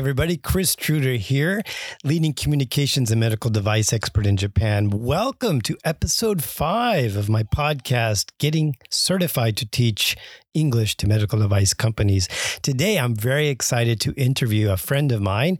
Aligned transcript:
Everybody, 0.00 0.38
Kris 0.38 0.74
Truter 0.74 1.16
here, 1.16 1.60
leading 2.04 2.32
communications 2.32 3.10
and 3.10 3.20
medical 3.20 3.50
device 3.50 3.92
expert 3.92 4.26
in 4.26 4.38
Japan. 4.38 4.88
Welcome 4.88 5.60
to 5.60 5.76
episode 5.84 6.42
five 6.42 7.16
of 7.16 7.28
my 7.28 7.42
podcast, 7.42 8.30
Getting 8.38 8.76
Certified 8.88 9.58
to 9.58 9.66
Teach 9.66 10.16
English 10.54 10.96
to 10.96 11.06
Medical 11.06 11.38
Device 11.38 11.74
Companies. 11.74 12.28
Today, 12.62 12.98
I'm 12.98 13.14
very 13.14 13.48
excited 13.48 14.00
to 14.00 14.14
interview 14.14 14.70
a 14.70 14.78
friend 14.78 15.12
of 15.12 15.20
mine, 15.20 15.58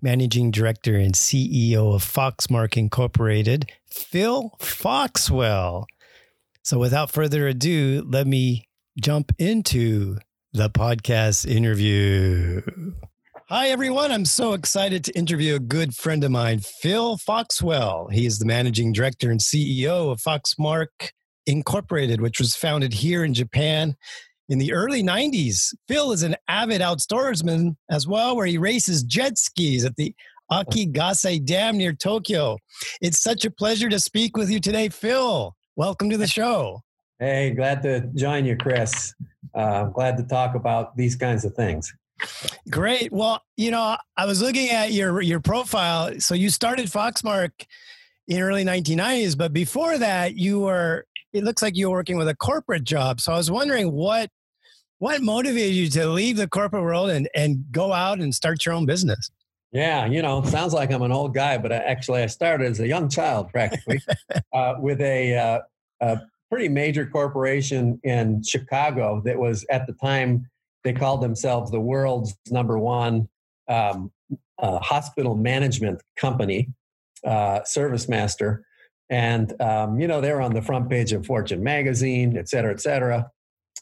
managing 0.00 0.52
director 0.52 0.96
and 0.96 1.12
CEO 1.12 1.94
of 1.94 2.02
Foxmark 2.02 2.78
Incorporated, 2.78 3.70
Phil 3.84 4.54
Foxwell. 4.58 5.84
So, 6.62 6.78
without 6.78 7.10
further 7.10 7.46
ado, 7.46 8.06
let 8.08 8.26
me 8.26 8.64
jump 8.98 9.32
into 9.38 10.16
the 10.54 10.70
podcast 10.70 11.46
interview. 11.46 12.62
Hi, 13.54 13.68
everyone. 13.68 14.10
I'm 14.10 14.24
so 14.24 14.54
excited 14.54 15.04
to 15.04 15.12
interview 15.12 15.56
a 15.56 15.58
good 15.58 15.94
friend 15.94 16.24
of 16.24 16.30
mine, 16.30 16.60
Phil 16.60 17.18
Foxwell. 17.18 18.08
He 18.10 18.24
is 18.24 18.38
the 18.38 18.46
managing 18.46 18.94
director 18.94 19.30
and 19.30 19.38
CEO 19.38 20.10
of 20.10 20.22
Foxmark 20.22 21.10
Incorporated, 21.46 22.22
which 22.22 22.38
was 22.38 22.56
founded 22.56 22.94
here 22.94 23.24
in 23.24 23.34
Japan 23.34 23.94
in 24.48 24.58
the 24.58 24.72
early 24.72 25.02
90s. 25.02 25.74
Phil 25.86 26.12
is 26.12 26.22
an 26.22 26.34
avid 26.48 26.80
outdoorsman 26.80 27.76
as 27.90 28.08
well, 28.08 28.36
where 28.36 28.46
he 28.46 28.56
races 28.56 29.02
jet 29.02 29.36
skis 29.36 29.84
at 29.84 29.96
the 29.96 30.14
Akigase 30.50 31.44
Dam 31.44 31.76
near 31.76 31.92
Tokyo. 31.92 32.56
It's 33.02 33.22
such 33.22 33.44
a 33.44 33.50
pleasure 33.50 33.90
to 33.90 34.00
speak 34.00 34.34
with 34.34 34.50
you 34.50 34.60
today, 34.60 34.88
Phil. 34.88 35.54
Welcome 35.76 36.08
to 36.08 36.16
the 36.16 36.26
show. 36.26 36.80
Hey, 37.18 37.50
glad 37.50 37.82
to 37.82 38.00
join 38.14 38.46
you, 38.46 38.56
Kris. 38.56 39.14
Uh, 39.54 39.84
glad 39.84 40.16
to 40.16 40.22
talk 40.22 40.54
about 40.54 40.96
these 40.96 41.16
kinds 41.16 41.44
of 41.44 41.54
things. 41.54 41.92
Great. 42.70 43.12
Well, 43.12 43.42
you 43.56 43.70
know, 43.70 43.96
I 44.16 44.26
was 44.26 44.40
looking 44.40 44.70
at 44.70 44.92
your 44.92 45.20
your 45.20 45.40
profile. 45.40 46.20
So 46.20 46.34
you 46.34 46.50
started 46.50 46.86
Foxmark 46.86 47.50
in 48.28 48.40
early 48.40 48.64
1990s, 48.64 49.36
but 49.36 49.52
before 49.52 49.98
that, 49.98 50.36
you 50.36 50.60
were. 50.60 51.06
It 51.32 51.44
looks 51.44 51.62
like 51.62 51.76
you 51.76 51.88
were 51.88 51.96
working 51.96 52.18
with 52.18 52.28
a 52.28 52.34
corporate 52.34 52.84
job. 52.84 53.18
So 53.18 53.32
I 53.32 53.36
was 53.38 53.50
wondering 53.50 53.90
what 53.92 54.28
what 54.98 55.22
motivated 55.22 55.74
you 55.74 55.88
to 55.88 56.06
leave 56.06 56.36
the 56.36 56.46
corporate 56.46 56.82
world 56.82 57.10
and 57.10 57.28
and 57.34 57.64
go 57.72 57.92
out 57.92 58.20
and 58.20 58.34
start 58.34 58.64
your 58.66 58.74
own 58.74 58.86
business. 58.86 59.30
Yeah, 59.72 60.04
you 60.04 60.20
know, 60.20 60.42
sounds 60.42 60.74
like 60.74 60.92
I'm 60.92 61.00
an 61.00 61.12
old 61.12 61.32
guy, 61.32 61.56
but 61.56 61.72
I, 61.72 61.76
actually, 61.76 62.22
I 62.22 62.26
started 62.26 62.70
as 62.70 62.80
a 62.80 62.86
young 62.86 63.08
child, 63.08 63.48
practically, 63.48 64.02
uh, 64.52 64.74
with 64.78 65.00
a, 65.00 65.34
uh, 65.34 65.60
a 66.02 66.20
pretty 66.50 66.68
major 66.68 67.06
corporation 67.06 67.98
in 68.04 68.42
Chicago 68.42 69.22
that 69.24 69.38
was 69.38 69.64
at 69.70 69.86
the 69.86 69.94
time 69.94 70.46
they 70.84 70.92
called 70.92 71.22
themselves 71.22 71.70
the 71.70 71.80
world's 71.80 72.36
number 72.50 72.78
one 72.78 73.28
um, 73.68 74.10
uh, 74.58 74.78
hospital 74.78 75.36
management 75.36 76.02
company, 76.16 76.68
uh, 77.24 77.60
ServiceMaster. 77.60 78.62
And, 79.10 79.60
um, 79.60 80.00
you 80.00 80.08
know, 80.08 80.20
they 80.20 80.32
were 80.32 80.40
on 80.40 80.54
the 80.54 80.62
front 80.62 80.88
page 80.88 81.12
of 81.12 81.26
Fortune 81.26 81.62
magazine, 81.62 82.36
et 82.36 82.48
cetera, 82.48 82.72
et 82.72 82.80
cetera. 82.80 83.30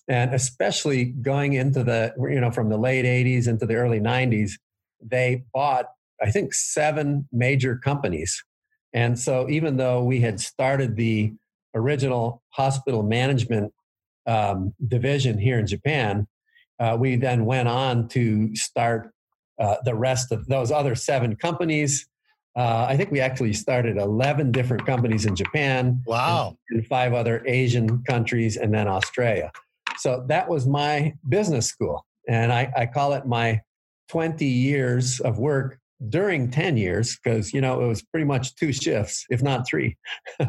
And 0.08 0.34
especially 0.34 1.04
going 1.04 1.52
into 1.52 1.84
the, 1.84 2.12
you 2.18 2.40
know, 2.40 2.50
from 2.50 2.68
the 2.68 2.78
late 2.78 3.04
80s 3.04 3.46
into 3.46 3.66
the 3.66 3.76
early 3.76 4.00
90s, 4.00 4.52
they 5.00 5.44
bought, 5.54 5.86
I 6.20 6.30
think, 6.30 6.52
seven 6.52 7.28
major 7.32 7.76
companies. 7.76 8.42
And 8.92 9.18
so 9.18 9.48
even 9.48 9.76
though 9.76 10.02
we 10.02 10.20
had 10.20 10.40
started 10.40 10.96
the 10.96 11.32
original 11.74 12.42
hospital 12.50 13.02
management 13.02 13.72
um, 14.26 14.74
division 14.86 15.38
here 15.38 15.58
in 15.58 15.66
Japan, 15.66 16.26
uh, 16.80 16.96
we 16.98 17.16
then 17.16 17.44
went 17.44 17.68
on 17.68 18.08
to 18.08 18.54
start 18.56 19.12
uh, 19.60 19.76
the 19.84 19.94
rest 19.94 20.32
of 20.32 20.46
those 20.46 20.72
other 20.72 20.94
seven 20.94 21.36
companies. 21.36 22.08
Uh, 22.56 22.86
I 22.88 22.96
think 22.96 23.10
we 23.10 23.20
actually 23.20 23.52
started 23.52 23.98
11 23.98 24.50
different 24.50 24.86
companies 24.86 25.26
in 25.26 25.36
Japan. 25.36 26.02
Wow. 26.06 26.56
And, 26.70 26.84
five 26.86 27.12
other 27.12 27.44
Asian 27.46 28.02
countries 28.04 28.56
and 28.56 28.74
then 28.74 28.88
Australia. 28.88 29.52
So 29.98 30.24
that 30.28 30.48
was 30.48 30.66
my 30.66 31.14
business 31.28 31.66
school. 31.66 32.06
And 32.26 32.52
I, 32.52 32.72
I 32.76 32.86
call 32.86 33.12
it 33.12 33.26
my 33.26 33.60
20 34.08 34.44
years 34.46 35.20
of 35.20 35.38
work 35.38 35.78
during 36.08 36.50
10 36.50 36.78
years 36.78 37.18
because 37.22 37.52
you 37.52 37.60
know 37.60 37.82
it 37.82 37.86
was 37.86 38.02
pretty 38.02 38.24
much 38.24 38.54
two 38.56 38.72
shifts 38.72 39.26
if 39.28 39.42
not 39.42 39.66
three 39.68 39.98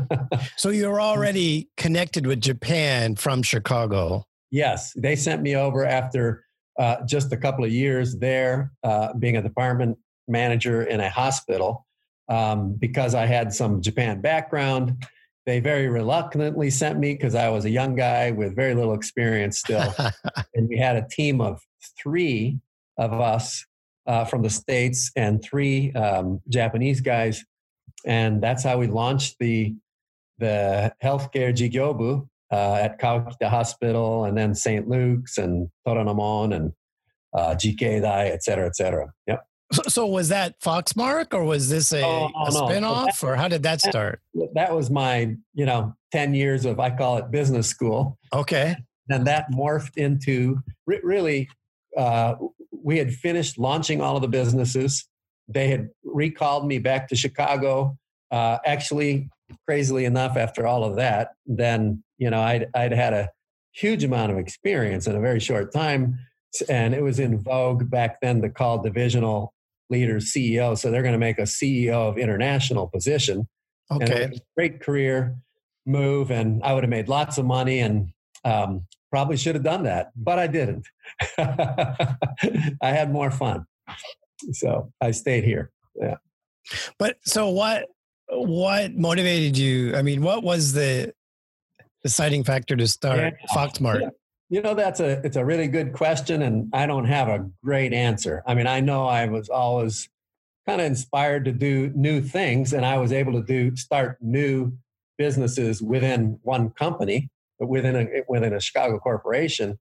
so 0.56 0.70
you're 0.70 1.02
already 1.02 1.68
connected 1.76 2.26
with 2.26 2.40
japan 2.40 3.18
from 3.18 3.44
chicago 3.44 4.26
Yes, 4.52 4.94
they 4.94 5.16
sent 5.16 5.42
me 5.42 5.56
over 5.56 5.86
after 5.86 6.46
uh, 6.78 7.06
just 7.06 7.32
a 7.32 7.38
couple 7.38 7.64
of 7.64 7.72
years 7.72 8.18
there, 8.18 8.72
uh, 8.84 9.14
being 9.14 9.38
a 9.38 9.42
department 9.42 9.98
manager 10.28 10.84
in 10.84 11.00
a 11.00 11.10
hospital, 11.10 11.86
um, 12.30 12.74
because 12.74 13.16
I 13.16 13.26
had 13.26 13.54
some 13.54 13.82
Japan 13.82 14.22
background. 14.22 15.06
They 15.46 15.60
very 15.60 15.88
reluctantly 15.88 16.70
sent 16.70 17.00
me 17.00 17.14
because 17.14 17.34
I 17.34 17.50
was 17.50 17.66
a 17.66 17.70
young 17.70 17.96
guy 17.96 18.32
with 18.32 18.56
very 18.56 18.76
little 18.76 18.94
experience 18.94 19.60
still. 19.60 19.94
and 20.54 20.70
we 20.70 20.78
had 20.78 20.98
a 20.98 21.08
team 21.08 21.42
of 21.42 21.62
three 22.02 22.60
of 22.98 23.14
us 23.14 23.66
uh, 24.06 24.26
from 24.26 24.42
the 24.44 24.50
States 24.50 25.12
and 25.16 25.42
three 25.42 25.92
um, 25.94 26.42
Japanese 26.50 27.02
guys. 27.02 27.44
And 28.06 28.42
that's 28.42 28.64
how 28.64 28.78
we 28.78 28.88
launched 28.88 29.38
the, 29.40 29.76
the 30.40 30.94
healthcare 31.04 31.56
Jigyobu, 31.56 32.28
uh, 32.52 32.76
at 32.76 33.00
Kawakita 33.00 33.50
Hospital 33.50 34.26
and 34.26 34.38
then 34.38 34.54
St. 34.54 34.88
Luke's 34.88 35.38
and 35.38 35.70
Toranomon 35.88 36.56
and 36.56 36.74
uh, 37.34 37.56
Jikeidai, 37.56 38.30
et 38.30 38.44
cetera, 38.44 38.68
et 38.68 38.76
cetera. 38.76 39.12
Yep. 39.28 39.46
So, 39.72 39.82
so 39.88 40.06
was 40.08 40.30
that 40.30 40.60
Foxmark 40.60 41.34
or 41.34 41.46
was 41.46 41.70
this 41.70 41.94
a, 41.94 42.04
oh, 42.04 42.30
a 42.36 42.52
no. 42.52 42.62
spinoff 42.68 43.24
or 43.24 43.38
how 43.38 43.48
did 43.48 43.64
that 43.64 43.80
start? 43.80 44.20
That 44.54 44.76
was 44.76 44.90
my, 44.90 45.36
you 45.54 45.66
know, 45.66 45.96
10 46.12 46.34
years 46.34 46.66
of, 46.66 46.80
I 46.80 46.90
call 46.90 47.18
it 47.18 47.32
business 47.32 47.68
school. 47.68 48.18
Okay. 48.34 48.76
And 49.10 49.26
that 49.28 49.50
morphed 49.52 49.96
into 49.96 50.60
really, 50.86 51.48
uh, 51.98 52.36
we 52.72 52.98
had 52.98 53.14
finished 53.14 53.58
launching 53.58 54.02
all 54.02 54.18
of 54.18 54.22
the 54.22 54.28
businesses. 54.28 55.08
They 55.48 55.70
had 55.70 55.90
recalled 56.04 56.68
me 56.68 56.80
back 56.80 57.08
to 57.10 57.16
Chicago. 57.16 57.98
Uh, 58.30 58.58
actually, 58.66 59.30
crazily 59.68 60.06
enough, 60.06 60.38
after 60.38 60.66
all 60.66 60.84
of 60.84 60.96
that, 60.96 61.30
then 61.46 62.04
you 62.22 62.30
know, 62.30 62.40
I'd, 62.40 62.68
I'd 62.76 62.92
had 62.92 63.14
a 63.14 63.30
huge 63.74 64.04
amount 64.04 64.32
of 64.32 64.38
experience 64.38 65.08
in 65.08 65.16
a 65.16 65.20
very 65.20 65.40
short 65.40 65.74
time. 65.74 66.20
And 66.70 66.94
it 66.94 67.02
was 67.02 67.20
in 67.20 67.42
vogue 67.42 67.90
back 67.90 68.22
then 68.22 68.44
to 68.44 68.50
call 68.50 68.84
divisional 68.84 69.56
leaders 69.90 70.32
CEO. 70.32 70.78
So 70.78 70.92
they're 70.92 71.02
going 71.02 71.14
to 71.14 71.18
make 71.18 71.40
a 71.40 71.44
CEO 71.44 71.94
of 71.94 72.20
international 72.20 72.88
position. 72.88 73.48
Okay. 73.90 74.40
great 74.56 74.82
career 74.82 75.36
move. 75.88 76.30
And 76.30 76.62
I 76.64 76.76
would 76.76 76.84
have 76.84 76.92
made 76.92 77.10
lots 77.10 77.40
of 77.40 77.46
money 77.46 77.80
and 77.80 78.10
um, 78.46 78.86
probably 79.10 79.36
should 79.36 79.56
have 79.56 79.64
done 79.64 79.84
that, 79.84 80.12
but 80.16 80.38
I 80.38 80.46
didn't. 80.46 80.88
I 81.40 82.16
had 82.82 83.12
more 83.12 83.32
fun. 83.32 83.66
So 84.52 84.92
I 85.02 85.10
stayed 85.10 85.44
here. 85.44 85.72
Yeah. 85.96 86.18
But 87.00 87.18
so 87.26 87.50
what, 87.50 87.88
what 88.30 88.94
motivated 88.94 89.58
you? 89.58 89.96
I 89.96 90.04
mean, 90.04 90.22
what 90.22 90.44
was 90.44 90.74
the 90.74 91.14
deciding 92.04 92.44
factor 92.44 92.76
to 92.76 92.88
start 92.88 93.20
yeah. 93.20 93.56
Foxmark? 93.56 94.12
You 94.50 94.62
know, 94.62 94.74
that's 94.74 95.00
a 95.00 95.22
it's 95.26 95.38
a 95.38 95.46
really 95.46 95.68
good 95.68 95.94
question, 95.94 96.42
and 96.42 96.70
I 96.74 96.86
don't 96.86 97.06
have 97.06 97.30
a 97.30 97.50
great 97.64 97.94
answer. 97.94 98.44
I 98.46 98.54
mean, 98.54 98.68
I 98.68 98.82
know 98.82 99.06
I 99.06 99.28
was 99.28 99.50
always 99.50 100.10
kind 100.68 100.82
of 100.82 100.88
inspired 100.88 101.46
to 101.46 101.52
do 101.52 101.92
new 101.96 102.22
things, 102.22 102.74
and 102.74 102.86
I 102.86 102.98
was 102.98 103.14
able 103.14 103.34
to 103.34 103.44
do 103.44 103.76
start 103.78 104.18
new 104.22 104.74
businesses 105.18 105.82
within 105.82 106.40
one 106.44 106.72
company, 106.72 107.30
but 107.60 107.68
within 107.70 107.96
a 107.96 108.24
within 108.28 108.54
a 108.54 108.60
Chicago 108.60 109.00
corporation. 109.00 109.80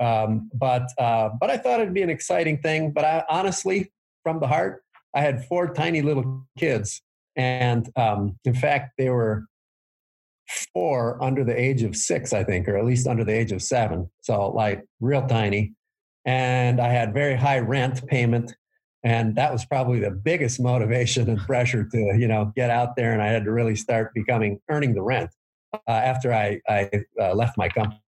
Um, 0.00 0.50
but 0.52 0.88
uh, 0.98 1.30
but 1.40 1.50
I 1.50 1.56
thought 1.56 1.80
it'd 1.80 1.94
be 1.94 2.02
an 2.02 2.10
exciting 2.10 2.58
thing. 2.58 2.90
But 2.90 3.04
I 3.04 3.24
honestly, 3.28 3.92
from 4.24 4.40
the 4.40 4.48
heart, 4.48 4.82
I 5.14 5.20
had 5.20 5.44
four 5.44 5.72
tiny 5.72 6.02
little 6.02 6.44
kids, 6.58 7.02
and 7.36 7.88
um, 7.94 8.36
in 8.44 8.54
fact, 8.54 8.94
they 8.98 9.10
were 9.10 9.44
four 10.72 11.22
under 11.22 11.44
the 11.44 11.58
age 11.58 11.82
of 11.82 11.96
six, 11.96 12.32
I 12.32 12.44
think, 12.44 12.68
or 12.68 12.76
at 12.76 12.84
least 12.84 13.06
under 13.06 13.24
the 13.24 13.32
age 13.32 13.52
of 13.52 13.62
seven. 13.62 14.10
So, 14.22 14.48
like, 14.50 14.84
real 15.00 15.26
tiny. 15.26 15.74
And 16.24 16.80
I 16.80 16.88
had 16.88 17.14
very 17.14 17.36
high 17.36 17.58
rent 17.58 18.06
payment. 18.06 18.54
And 19.04 19.36
that 19.36 19.52
was 19.52 19.64
probably 19.64 20.00
the 20.00 20.10
biggest 20.10 20.60
motivation 20.60 21.28
and 21.28 21.38
pressure 21.38 21.84
to, 21.84 21.98
you 22.18 22.28
know, 22.28 22.52
get 22.56 22.70
out 22.70 22.96
there. 22.96 23.12
And 23.12 23.22
I 23.22 23.28
had 23.28 23.44
to 23.44 23.52
really 23.52 23.76
start 23.76 24.12
becoming 24.14 24.60
earning 24.68 24.94
the 24.94 25.02
rent 25.02 25.30
uh, 25.72 25.90
after 25.90 26.32
I, 26.32 26.60
I 26.68 26.90
uh, 27.20 27.34
left 27.34 27.56
my 27.56 27.68
company. 27.68 28.00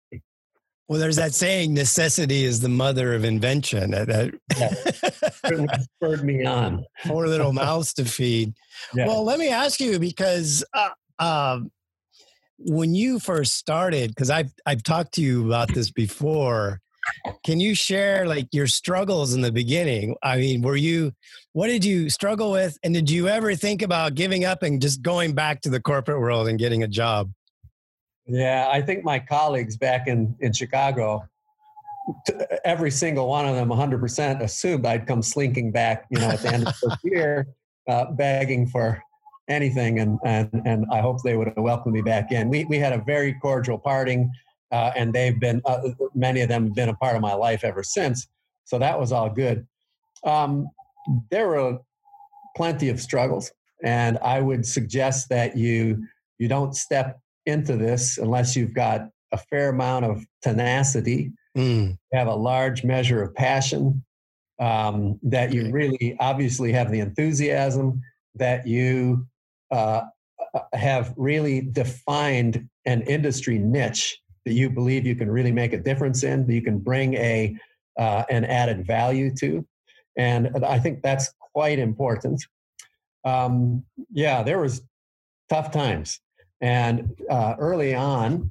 Well, 0.89 0.99
there's 0.99 1.17
that 1.17 1.35
saying, 1.35 1.75
necessity 1.75 2.45
is 2.45 2.61
the 2.61 2.71
mother 2.71 3.13
of 3.13 3.23
invention. 3.23 3.91
That, 3.91 4.33
spurred 5.83 6.25
me 6.25 6.47
on. 6.47 6.83
Four 7.07 7.29
little 7.29 7.53
mouths 7.53 7.93
to 7.95 8.07
feed. 8.07 8.55
Yeah. 8.95 9.07
Well, 9.07 9.23
let 9.23 9.39
me 9.39 9.51
ask 9.51 9.81
you 9.81 9.99
because 9.99 10.65
uh, 10.73 10.89
um, 11.19 11.71
when 12.59 12.95
you 12.95 13.19
first 13.19 13.55
started, 13.55 14.11
because 14.11 14.31
I've 14.31 14.53
I've 14.67 14.83
talked 14.83 15.15
to 15.15 15.23
you 15.23 15.47
about 15.47 15.73
this 15.73 15.91
before, 15.91 16.81
can 17.45 17.61
you 17.61 17.75
share 17.75 18.27
like 18.27 18.49
your 18.53 18.67
struggles 18.67 19.35
in 19.35 19.41
the 19.41 19.53
beginning? 19.53 20.17
I 20.23 20.37
mean, 20.37 20.63
were 20.63 20.77
you, 20.77 21.13
what 21.53 21.69
did 21.69 21.85
you 21.85 22.11
struggle 22.11 22.51
with? 22.51 22.79
And 22.83 22.95
did 22.95 23.11
you 23.11 23.29
ever 23.29 23.55
think 23.55 23.83
about 23.83 24.15
giving 24.15 24.45
up 24.45 24.63
and 24.63 24.81
just 24.81 25.03
going 25.03 25.35
back 25.35 25.61
to 25.63 25.71
the 25.71 25.81
corporate 25.81 26.21
world 26.21 26.49
and 26.49 26.59
getting 26.59 26.83
a 26.83 26.89
job? 26.89 27.31
Yeah, 28.27 28.69
I 28.71 28.83
think 28.83 29.05
my 29.05 29.19
colleagues 29.19 29.77
back 29.77 30.07
in, 30.07 30.37
in 30.41 30.53
Chicago, 30.53 31.27
every 32.65 32.91
single 32.91 33.29
one 33.29 33.47
of 33.47 33.55
them 33.55 33.69
100% 33.69 34.43
assumed 34.43 34.87
I'd 34.87 35.07
come 35.07 35.23
slinking 35.23 35.73
back, 35.73 36.07
you 36.11 36.21
know, 36.21 36.29
at 36.29 36.41
the 36.41 36.53
end 36.53 36.69
of 36.69 36.75
the 36.81 36.97
year, 37.05 37.49
uh, 37.89 38.11
begging 38.13 38.67
for 38.67 39.03
anything. 39.49 40.01
And, 40.01 40.19
and, 40.25 40.63
and 40.65 40.87
I 40.93 41.01
hope 41.01 41.23
they 41.23 41.37
would 41.37 41.49
have 41.49 41.57
welcomed 41.57 41.95
me 41.95 42.03
back 42.03 42.33
in. 42.33 42.49
We, 42.49 42.65
we 42.67 42.79
had 42.79 42.93
a 42.93 43.03
very 43.05 43.35
cordial 43.35 43.79
parting, 43.79 44.31
uh, 44.71 44.93
and 44.95 45.13
they've 45.13 45.39
been, 45.39 45.63
uh, 45.65 45.81
many 46.15 46.43
of 46.43 46.49
them 46.49 46.67
have 46.67 46.75
been 46.75 46.89
a 46.89 46.95
part 46.95 47.17
of 47.17 47.23
my 47.23 47.35
life 47.35 47.65
ever 47.65 47.83
since. 47.83 48.27
So 48.65 48.79
that 48.79 48.99
was 48.99 49.13
all 49.13 49.31
good. 49.31 49.67
Um, 50.25 50.69
there 51.31 51.49
were 51.49 51.79
plenty 52.57 52.91
of 52.91 53.01
struggles, 53.01 53.51
and 53.83 54.19
I 54.19 54.41
would 54.41 54.67
suggest 54.67 55.29
that 55.31 55.57
you, 55.57 56.07
you 56.39 56.49
don't 56.49 56.77
step 56.77 57.19
into 57.47 57.77
this 57.77 58.19
unless 58.19 58.55
you've 58.55 58.75
got 58.75 59.09
a 59.33 59.39
fair 59.39 59.71
amount 59.71 60.05
of 60.05 60.23
tenacity, 60.43 61.33
mm. 61.57 61.97
have 62.13 62.29
a 62.29 62.35
large 62.35 62.85
measure 62.85 63.23
of 63.23 63.35
passion, 63.35 64.05
um, 64.61 65.19
that 65.23 65.55
you 65.55 65.71
really 65.71 66.17
obviously 66.21 66.73
have 66.73 66.91
the 66.91 67.01
enthusiasm, 67.01 68.03
that 68.35 68.67
you 68.67 69.27
uh, 69.71 70.03
uh, 70.55 70.61
have 70.73 71.15
really 71.17 71.61
defined 71.61 72.69
an 72.87 73.03
industry 73.03 73.59
niche 73.59 74.19
that 74.45 74.53
you 74.53 74.71
believe 74.71 75.07
you 75.07 75.15
can 75.15 75.31
really 75.31 75.53
make 75.53 75.73
a 75.73 75.79
difference 75.79 76.23
in, 76.23 76.47
that 76.47 76.53
you 76.53 76.63
can 76.63 76.79
bring 76.79 77.15
a 77.15 77.57
uh, 77.99 78.23
an 78.31 78.45
added 78.45 78.87
value 78.87 79.35
to, 79.35 79.67
and 80.17 80.65
I 80.65 80.79
think 80.79 81.03
that's 81.03 81.33
quite 81.53 81.79
important. 81.79 82.41
Um, 83.25 83.85
yeah, 84.13 84.43
there 84.43 84.61
was 84.61 84.83
tough 85.51 85.73
times, 85.73 86.21
and 86.61 87.11
uh, 87.29 87.57
early 87.59 87.95
on, 87.95 88.51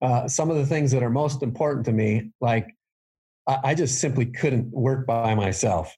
uh, 0.00 0.28
some 0.28 0.50
of 0.50 0.56
the 0.56 0.66
things 0.66 0.90
that 0.92 1.02
are 1.02 1.10
most 1.10 1.42
important 1.42 1.84
to 1.86 1.92
me, 1.92 2.30
like 2.40 2.74
I, 3.46 3.58
I 3.64 3.74
just 3.74 4.00
simply 4.00 4.26
couldn't 4.26 4.70
work 4.70 5.06
by 5.06 5.34
myself. 5.34 5.94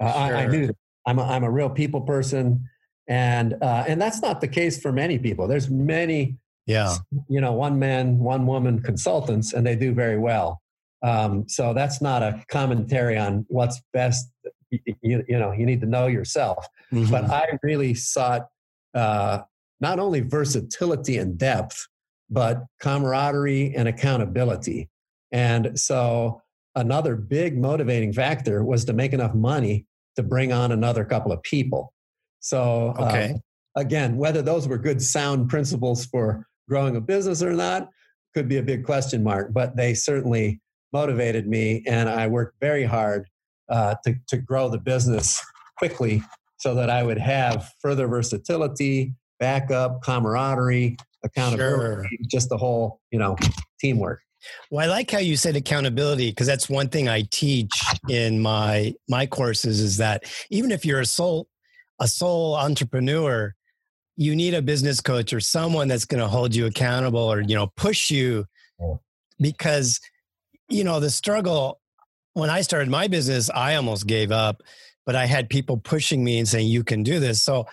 Uh, 0.00 0.12
sure. 0.12 0.36
I, 0.36 0.42
I, 0.42 0.46
knew 0.46 0.74
I'm 1.06 1.18
a, 1.18 1.24
I'm 1.24 1.44
a 1.44 1.50
real 1.50 1.70
people 1.70 2.02
person 2.02 2.68
and 3.08 3.54
uh, 3.62 3.84
and 3.86 4.00
that's 4.00 4.20
not 4.22 4.40
the 4.40 4.48
case 4.48 4.80
for 4.80 4.92
many 4.92 5.18
people. 5.18 5.46
There's 5.46 5.70
many, 5.70 6.36
yeah, 6.66 6.96
you 7.28 7.40
know, 7.40 7.52
one 7.52 7.78
man, 7.78 8.18
one 8.18 8.46
woman 8.46 8.82
consultants, 8.82 9.52
and 9.52 9.66
they 9.66 9.76
do 9.76 9.94
very 9.94 10.18
well. 10.18 10.60
Um, 11.02 11.48
so 11.48 11.72
that's 11.72 12.00
not 12.00 12.22
a 12.22 12.44
commentary 12.48 13.16
on 13.16 13.46
what's 13.48 13.80
best. 13.92 14.28
You, 14.70 15.24
you 15.28 15.38
know, 15.38 15.52
you 15.52 15.64
need 15.64 15.80
to 15.82 15.86
know 15.86 16.06
yourself. 16.06 16.66
Mm-hmm. 16.92 17.10
But 17.10 17.30
I 17.30 17.58
really 17.62 17.94
sought 17.94 18.48
uh, 18.94 19.40
not 19.80 19.98
only 19.98 20.20
versatility 20.20 21.18
and 21.18 21.38
depth, 21.38 21.86
but 22.28 22.64
camaraderie 22.80 23.74
and 23.76 23.86
accountability. 23.86 24.88
And 25.30 25.78
so 25.78 26.42
another 26.74 27.14
big 27.16 27.58
motivating 27.58 28.12
factor 28.12 28.64
was 28.64 28.84
to 28.86 28.92
make 28.92 29.12
enough 29.12 29.34
money 29.34 29.86
to 30.16 30.22
bring 30.22 30.52
on 30.52 30.72
another 30.72 31.04
couple 31.04 31.30
of 31.30 31.42
people. 31.42 31.92
So, 32.46 32.94
uh, 32.96 33.32
again, 33.74 34.16
whether 34.16 34.40
those 34.40 34.68
were 34.68 34.78
good 34.78 35.02
sound 35.02 35.50
principles 35.50 36.06
for 36.06 36.46
growing 36.68 36.94
a 36.94 37.00
business 37.00 37.42
or 37.42 37.52
not 37.52 37.88
could 38.34 38.48
be 38.48 38.58
a 38.58 38.62
big 38.62 38.84
question 38.84 39.24
mark, 39.24 39.52
but 39.52 39.74
they 39.74 39.94
certainly 39.94 40.60
motivated 40.92 41.48
me, 41.48 41.82
and 41.88 42.08
I 42.08 42.28
worked 42.28 42.54
very 42.60 42.84
hard 42.84 43.26
uh, 43.68 43.96
to, 44.04 44.14
to 44.28 44.36
grow 44.36 44.68
the 44.68 44.78
business 44.78 45.44
quickly 45.76 46.22
so 46.58 46.72
that 46.76 46.88
I 46.88 47.02
would 47.02 47.18
have 47.18 47.68
further 47.80 48.06
versatility, 48.06 49.12
backup, 49.40 50.02
camaraderie, 50.02 50.98
accountability, 51.24 52.08
sure. 52.08 52.26
just 52.30 52.48
the 52.48 52.56
whole, 52.56 53.00
you 53.10 53.18
know, 53.18 53.34
teamwork. 53.80 54.20
Well, 54.70 54.88
I 54.88 54.88
like 54.88 55.10
how 55.10 55.18
you 55.18 55.36
said 55.36 55.56
accountability 55.56 56.30
because 56.30 56.46
that's 56.46 56.68
one 56.68 56.90
thing 56.90 57.08
I 57.08 57.22
teach 57.32 57.72
in 58.08 58.40
my 58.40 58.94
my 59.08 59.26
courses 59.26 59.80
is 59.80 59.96
that 59.96 60.22
even 60.50 60.70
if 60.70 60.84
you're 60.84 61.00
a 61.00 61.06
sole 61.06 61.48
a 62.00 62.08
sole 62.08 62.56
entrepreneur, 62.56 63.54
you 64.16 64.34
need 64.34 64.54
a 64.54 64.62
business 64.62 65.00
coach 65.00 65.32
or 65.32 65.40
someone 65.40 65.88
that's 65.88 66.04
going 66.04 66.20
to 66.20 66.28
hold 66.28 66.54
you 66.54 66.66
accountable 66.66 67.20
or, 67.20 67.40
you 67.40 67.54
know, 67.54 67.68
push 67.76 68.10
you 68.10 68.46
because, 69.40 70.00
you 70.68 70.84
know, 70.84 71.00
the 71.00 71.10
struggle 71.10 71.80
when 72.36 72.50
I 72.50 72.60
started 72.60 72.90
my 72.90 73.08
business, 73.08 73.48
I 73.48 73.76
almost 73.76 74.06
gave 74.06 74.30
up, 74.30 74.62
but 75.06 75.16
I 75.16 75.24
had 75.24 75.48
people 75.48 75.78
pushing 75.78 76.22
me 76.22 76.38
and 76.38 76.46
saying, 76.46 76.68
you 76.68 76.84
can 76.84 77.02
do 77.02 77.18
this. 77.18 77.42
So 77.42 77.66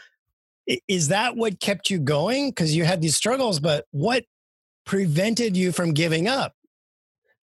is 0.87 1.09
that 1.09 1.35
what 1.35 1.59
kept 1.59 1.89
you 1.89 1.99
going? 1.99 2.49
Because 2.49 2.73
you 2.73 2.85
had 2.85 3.01
these 3.01 3.15
struggles, 3.15 3.59
but 3.59 3.85
what 3.91 4.23
prevented 4.85 5.57
you 5.57 5.73
from 5.73 5.93
giving 5.93 6.29
up? 6.29 6.55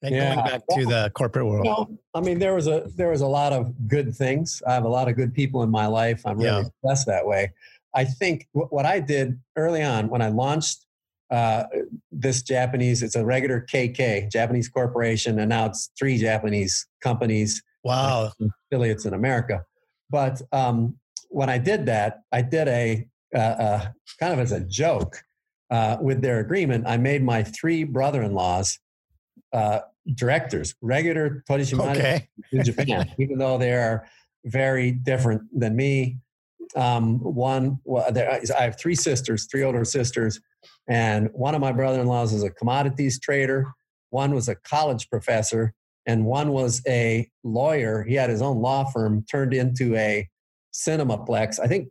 And 0.02 0.14
yeah. 0.14 0.35
going 0.35 0.47
back 0.47 0.62
to 0.70 0.87
the 0.87 1.11
corporate 1.14 1.47
world? 1.47 1.67
Well, 1.67 1.91
I 2.14 2.20
mean, 2.20 2.38
there 2.38 2.55
was 2.55 2.67
a 2.67 2.91
there 2.97 3.11
was 3.11 3.20
a 3.20 3.26
lot 3.26 3.52
of 3.52 3.88
good 3.88 4.14
things. 4.14 4.62
I 4.67 4.75
have 4.75 4.85
a 4.85 4.88
lot 4.88 5.08
of 5.08 5.17
good 5.17 5.35
people 5.35 5.62
in 5.62 5.70
my 5.70 5.87
life. 5.87 6.23
I'm 6.25 6.38
really 6.38 6.62
yeah. 6.62 6.69
blessed 6.82 7.06
that 7.06 7.26
way. 7.26 7.52
I 7.94 8.05
think 8.05 8.49
what 8.52 8.87
I 8.87 9.00
did 9.00 9.41
early 9.56 9.82
on 9.82 10.08
when 10.08 10.23
I 10.23 10.29
launched 10.29 10.87
uh, 11.31 11.64
this 12.11 12.43
Japanese, 12.43 13.02
it's 13.02 13.17
a 13.17 13.25
regular 13.25 13.61
KK, 13.61 14.31
Japanese 14.31 14.69
corporation, 14.69 15.38
and 15.38 15.49
now 15.49 15.67
it's 15.67 15.91
three 15.99 16.19
Japanese 16.19 16.87
companies. 17.02 17.62
Wow. 17.82 18.32
Affiliates 18.70 19.06
in 19.06 19.14
America. 19.14 19.64
But 20.11 20.43
um, 20.52 20.97
when 21.29 21.49
I 21.49 21.58
did 21.58 21.87
that, 21.87 22.20
I 22.32 22.43
did 22.43 22.69
a 22.69 23.06
uh, 23.35 23.38
uh, 23.38 23.88
kind 24.19 24.32
of 24.32 24.41
as 24.41 24.52
a 24.52 24.61
joke 24.61 25.23
uh, 25.70 25.97
with 26.00 26.20
their 26.20 26.41
agreement. 26.41 26.85
I 26.87 26.97
made 26.97 27.23
my 27.23 27.43
three 27.43 27.85
brother 27.85 28.23
in 28.23 28.35
laws 28.35 28.79
uh, 29.52 29.81
directors, 30.14 30.75
regular 30.81 31.44
Torishimane 31.49 31.97
okay. 31.97 32.29
in 32.52 32.64
Japan, 32.64 33.12
even 33.19 33.38
though 33.38 33.58
they 33.58 33.73
are 33.73 34.06
very 34.44 34.93
different 34.93 35.43
than 35.58 35.76
me. 35.76 36.19
Um, 36.76 37.19
one, 37.19 37.80
well, 37.85 38.11
there, 38.12 38.40
I 38.57 38.62
have 38.62 38.78
three 38.78 38.95
sisters, 38.95 39.47
three 39.50 39.62
older 39.62 39.85
sisters, 39.85 40.40
and 40.88 41.28
one 41.33 41.54
of 41.54 41.61
my 41.61 41.73
brother-in-laws 41.73 42.33
is 42.33 42.42
a 42.42 42.50
commodities 42.50 43.19
trader. 43.19 43.73
One 44.11 44.35
was 44.35 44.49
a 44.49 44.54
college 44.54 45.09
professor, 45.11 45.75
and 46.07 46.25
one 46.25 46.52
was 46.52 46.83
a 46.87 47.28
lawyer. 47.45 48.02
He 48.04 48.14
had 48.14 48.30
his 48.30 48.42
own 48.42 48.59
law 48.59 48.85
firm 48.85 49.25
turned 49.30 49.52
into 49.52 49.97
a 49.97 50.28
cinemaplex. 50.73 51.59
I 51.61 51.66
think 51.66 51.88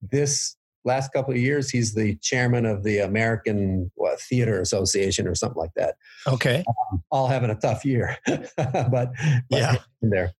this 0.00 0.56
last 0.84 1.12
couple 1.12 1.32
of 1.32 1.38
years, 1.38 1.70
he's 1.70 1.94
the 1.94 2.16
chairman 2.16 2.66
of 2.66 2.82
the 2.82 2.98
American 2.98 3.90
what, 3.94 4.20
Theater 4.20 4.60
Association 4.60 5.26
or 5.26 5.34
something 5.34 5.58
like 5.58 5.74
that. 5.76 5.96
Okay. 6.26 6.64
Um, 6.66 7.02
all 7.10 7.28
having 7.28 7.50
a 7.50 7.54
tough 7.54 7.84
year, 7.84 8.16
but, 8.26 8.92
but, 8.92 9.12
yeah, 9.50 9.76
there. 10.00 10.32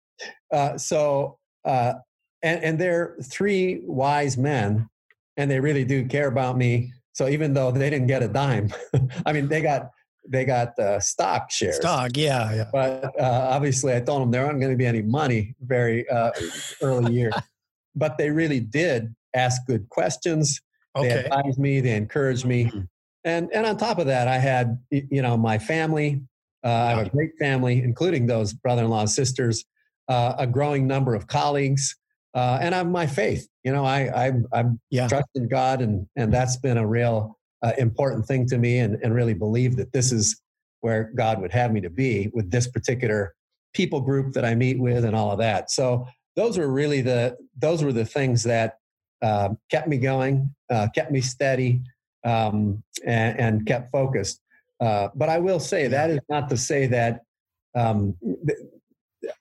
Uh, 0.53 0.77
so, 0.79 1.39
uh, 1.65 1.95
and, 2.43 2.63
and 2.63 2.79
they're 2.79 3.17
three 3.23 3.83
wise 3.85 4.37
men, 4.37 4.89
and 5.37 5.51
they 5.51 5.61
really 5.61 5.85
do 5.85 6.07
care 6.07 6.29
about 6.29 6.57
me. 6.57 6.93
So 7.13 7.29
even 7.29 7.55
though 7.55 7.71
they 7.71 7.91
didn't 7.91 8.09
get 8.09 8.23
a 8.23 8.29
dime, 8.29 8.73
I 9.27 9.33
mean, 9.33 9.49
they 9.49 9.61
got 9.61 9.91
they 10.29 10.45
got 10.45 10.79
uh, 10.79 11.01
stock 11.01 11.51
shares. 11.51 11.77
Stock, 11.77 12.17
yeah, 12.17 12.55
yeah. 12.55 12.65
But 12.73 13.05
uh, 13.21 13.49
obviously, 13.51 13.95
I 13.95 14.01
told 14.01 14.23
them 14.23 14.31
there 14.31 14.47
aren't 14.47 14.61
going 14.61 14.71
to 14.71 14.77
be 14.77 14.87
any 14.87 15.03
money 15.03 15.55
very 15.61 16.09
uh, 16.09 16.31
early 16.81 17.13
year. 17.13 17.33
but 17.95 18.19
they 18.19 18.31
really 18.31 18.61
did 18.61 19.15
ask 19.35 19.65
good 19.67 19.89
questions. 19.89 20.61
Okay. 20.97 21.09
They 21.09 21.25
advised 21.25 21.59
me, 21.59 21.81
they 21.81 21.97
encouraged 21.97 22.45
me. 22.45 22.67
Mm-hmm. 22.67 22.81
And, 23.25 23.51
and 23.55 23.67
on 23.67 23.77
top 23.77 23.99
of 23.99 24.07
that, 24.07 24.29
I 24.29 24.39
had, 24.39 24.79
you 24.91 25.23
know, 25.23 25.37
my 25.37 25.59
family. 25.59 26.21
Uh, 26.65 26.69
I 26.69 26.91
have 26.91 27.07
a 27.07 27.11
great 27.11 27.33
family, 27.39 27.83
including 27.83 28.27
those 28.27 28.53
brother-in-law 28.53 29.01
and 29.01 29.11
sisters, 29.11 29.65
uh, 30.09 30.35
a 30.39 30.47
growing 30.47 30.87
number 30.87 31.15
of 31.15 31.27
colleagues, 31.27 31.97
uh, 32.35 32.59
and 32.61 32.75
I 32.75 32.79
have 32.79 32.89
my 32.89 33.07
faith. 33.07 33.49
You 33.65 33.73
know, 33.73 33.85
I, 33.85 34.27
I, 34.27 34.33
I'm 34.53 34.81
yeah. 34.91 35.09
trusting 35.09 35.49
God, 35.49 35.83
and, 35.83 36.07
and 36.17 36.33
that's 36.33 36.57
been 36.57 36.79
a 36.79 36.87
real 36.87 37.37
uh, 37.63 37.73
important 37.79 38.27
thing 38.27 38.47
to 38.47 38.59
me 38.59 38.79
and, 38.79 38.99
and 39.03 39.15
really 39.15 39.35
believe 39.35 39.77
that 39.77 39.93
this 39.93 40.13
is 40.13 40.41
where 40.83 41.13
God 41.15 41.41
would 41.41 41.53
have 41.53 41.73
me 41.73 41.81
to 41.81 41.91
be 41.91 42.31
with 42.33 42.51
this 42.51 42.69
particular 42.69 43.35
people 43.73 44.01
group 44.01 44.35
that 44.35 44.45
I 44.45 44.55
meet 44.55 44.79
with 44.79 45.05
and 45.05 45.17
all 45.17 45.31
of 45.31 45.39
that. 45.39 45.71
So 45.71 46.07
those 46.37 46.59
were 46.59 46.69
really 46.69 47.01
the 47.01 47.37
those 47.59 47.83
were 47.83 47.93
the 47.93 48.05
things 48.05 48.43
that 48.45 48.79
uh, 49.23 49.51
kept 49.71 49.89
me 49.89 49.99
going, 49.99 50.53
uh, 50.71 50.89
kept 50.95 51.11
me 51.11 51.21
steady, 51.21 51.83
um, 52.25 52.83
and, 53.05 53.39
and, 53.39 53.67
kept 53.67 53.91
focused. 53.91 54.41
Uh, 54.81 55.09
but 55.15 55.29
I 55.29 55.39
will 55.39 55.61
say 55.61 55.89
that 55.89 56.11
is 56.11 56.21
not 56.29 56.49
to 56.51 56.57
say 56.57 56.87
that 56.87 57.23
um, 57.75 58.17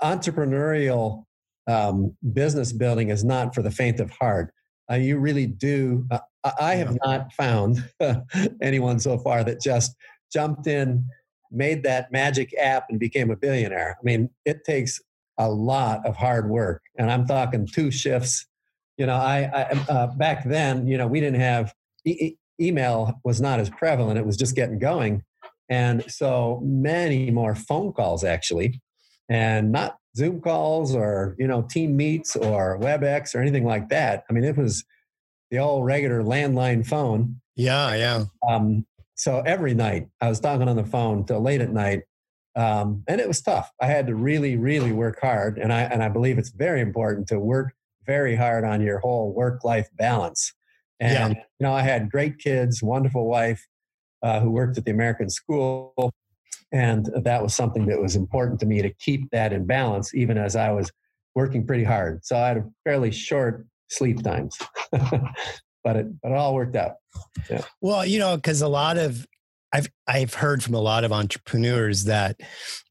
entrepreneurial 0.02 1.26
um, 1.68 2.16
business 2.34 2.72
building 2.72 3.10
is 3.10 3.24
not 3.24 3.54
for 3.54 3.62
the 3.62 3.72
faint 3.72 4.00
of 4.00 4.10
heart. 4.12 4.54
Uh, 4.90 4.96
you 4.96 5.20
really 5.20 5.48
do. 5.48 6.06
Uh, 6.12 6.20
I 6.60 6.76
have 6.76 6.98
not 7.06 7.32
found 7.34 7.84
anyone 8.62 9.00
so 9.00 9.18
far 9.18 9.44
that 9.44 9.62
just 9.62 9.96
jumped 10.34 10.68
in 10.68 11.06
made 11.52 11.84
that 11.84 12.12
magic 12.12 12.56
app 12.58 12.86
and 12.90 13.00
became 13.00 13.30
a 13.30 13.36
billionaire. 13.36 13.98
I 14.00 14.04
mean, 14.04 14.30
it 14.46 14.64
takes 14.64 15.00
a 15.38 15.50
lot 15.50 16.06
of 16.06 16.16
hard 16.16 16.50
work, 16.50 16.82
and 16.98 17.12
I'm 17.12 17.26
talking 17.26 17.68
two 17.68 17.92
shifts. 17.92 18.46
You 19.02 19.08
know, 19.08 19.16
I, 19.16 19.50
I 19.52 19.92
uh, 19.92 20.08
back 20.16 20.44
then, 20.44 20.86
you 20.86 20.96
know, 20.96 21.08
we 21.08 21.20
didn't 21.20 21.40
have 21.40 21.74
e- 22.06 22.36
email 22.62 23.20
was 23.24 23.42
not 23.42 23.60
as 23.60 23.68
prevalent; 23.68 24.20
it 24.20 24.28
was 24.28 24.38
just 24.38 24.56
getting 24.56 24.78
going, 24.78 25.24
and 25.70 26.04
so 26.08 26.62
many 26.64 27.32
more 27.32 27.56
phone 27.56 27.94
calls 27.94 28.24
actually, 28.24 28.80
and 29.28 29.72
not 29.72 29.98
Zoom 30.16 30.40
calls 30.40 30.94
or 30.94 31.36
you 31.40 31.48
know 31.48 31.64
team 31.64 31.98
meets 31.98 32.36
or 32.36 32.78
WebEx 32.78 33.34
or 33.34 33.42
anything 33.42 33.66
like 33.66 33.90
that. 33.90 34.24
I 34.30 34.34
mean, 34.34 34.44
it 34.44 34.56
was 34.56 34.84
the 35.50 35.58
old 35.58 35.84
regular 35.84 36.22
landline 36.22 36.86
phone. 36.86 37.42
Yeah, 37.56 37.96
yeah. 37.96 38.26
Um, 38.48 38.86
so 39.16 39.42
every 39.48 39.74
night 39.74 40.10
I 40.22 40.30
was 40.30 40.40
talking 40.40 40.70
on 40.70 40.76
the 40.76 40.86
phone 40.86 41.26
till 41.26 41.42
late 41.42 41.62
at 41.62 41.74
night, 41.74 42.04
um, 42.56 43.04
and 43.08 43.20
it 43.20 43.28
was 43.28 43.42
tough. 43.42 43.72
I 43.82 43.88
had 43.88 44.06
to 44.06 44.14
really, 44.14 44.58
really 44.58 44.92
work 44.92 45.20
hard, 45.20 45.58
and 45.58 45.74
I 45.74 45.82
and 45.82 46.04
I 46.04 46.10
believe 46.10 46.38
it's 46.38 46.52
very 46.52 46.82
important 46.82 47.28
to 47.30 47.40
work 47.40 47.74
very 48.06 48.36
hard 48.36 48.64
on 48.64 48.82
your 48.82 49.00
whole 49.00 49.34
work 49.34 49.64
life 49.64 49.90
balance. 49.98 50.54
And 51.00 51.36
yeah. 51.36 51.44
you 51.60 51.64
know, 51.66 51.74
I 51.74 51.82
had 51.82 52.12
great 52.12 52.38
kids, 52.38 52.84
wonderful 52.84 53.28
wife 53.28 53.66
uh, 54.22 54.40
who 54.40 54.52
worked 54.52 54.78
at 54.78 54.86
the 54.86 54.92
American 54.92 55.30
School, 55.30 56.14
and 56.72 57.10
that 57.24 57.42
was 57.42 57.56
something 57.56 57.88
that 57.88 58.00
was 58.00 58.16
important 58.16 58.60
to 58.62 58.66
me 58.66 58.82
to 58.82 58.94
keep 58.96 59.30
that 59.32 59.52
in 59.52 59.66
balance, 59.66 60.14
even 60.14 60.38
as 60.38 60.56
I 60.56 60.72
was 60.72 60.92
working 61.36 61.66
pretty 61.66 61.84
hard. 61.84 62.24
So 62.24 62.38
I 62.38 62.48
had 62.50 62.58
a 62.58 62.66
fairly 62.84 63.12
short 63.12 63.66
sleep 63.90 64.24
times. 64.24 64.58
but 65.84 65.96
it 65.96 66.22
but 66.22 66.32
it 66.32 66.38
all 66.38 66.56
worked 66.56 66.76
out. 66.76 66.96
Yeah. 67.50 67.64
Well, 67.82 68.06
you 68.06 68.20
know, 68.20 68.36
because 68.36 68.62
a 68.62 68.68
lot 68.68 68.98
of 68.98 69.26
I've 69.74 69.90
I've 70.08 70.34
heard 70.34 70.64
from 70.64 70.74
a 70.74 70.82
lot 70.82 71.04
of 71.04 71.12
entrepreneurs 71.12 72.06
that 72.06 72.40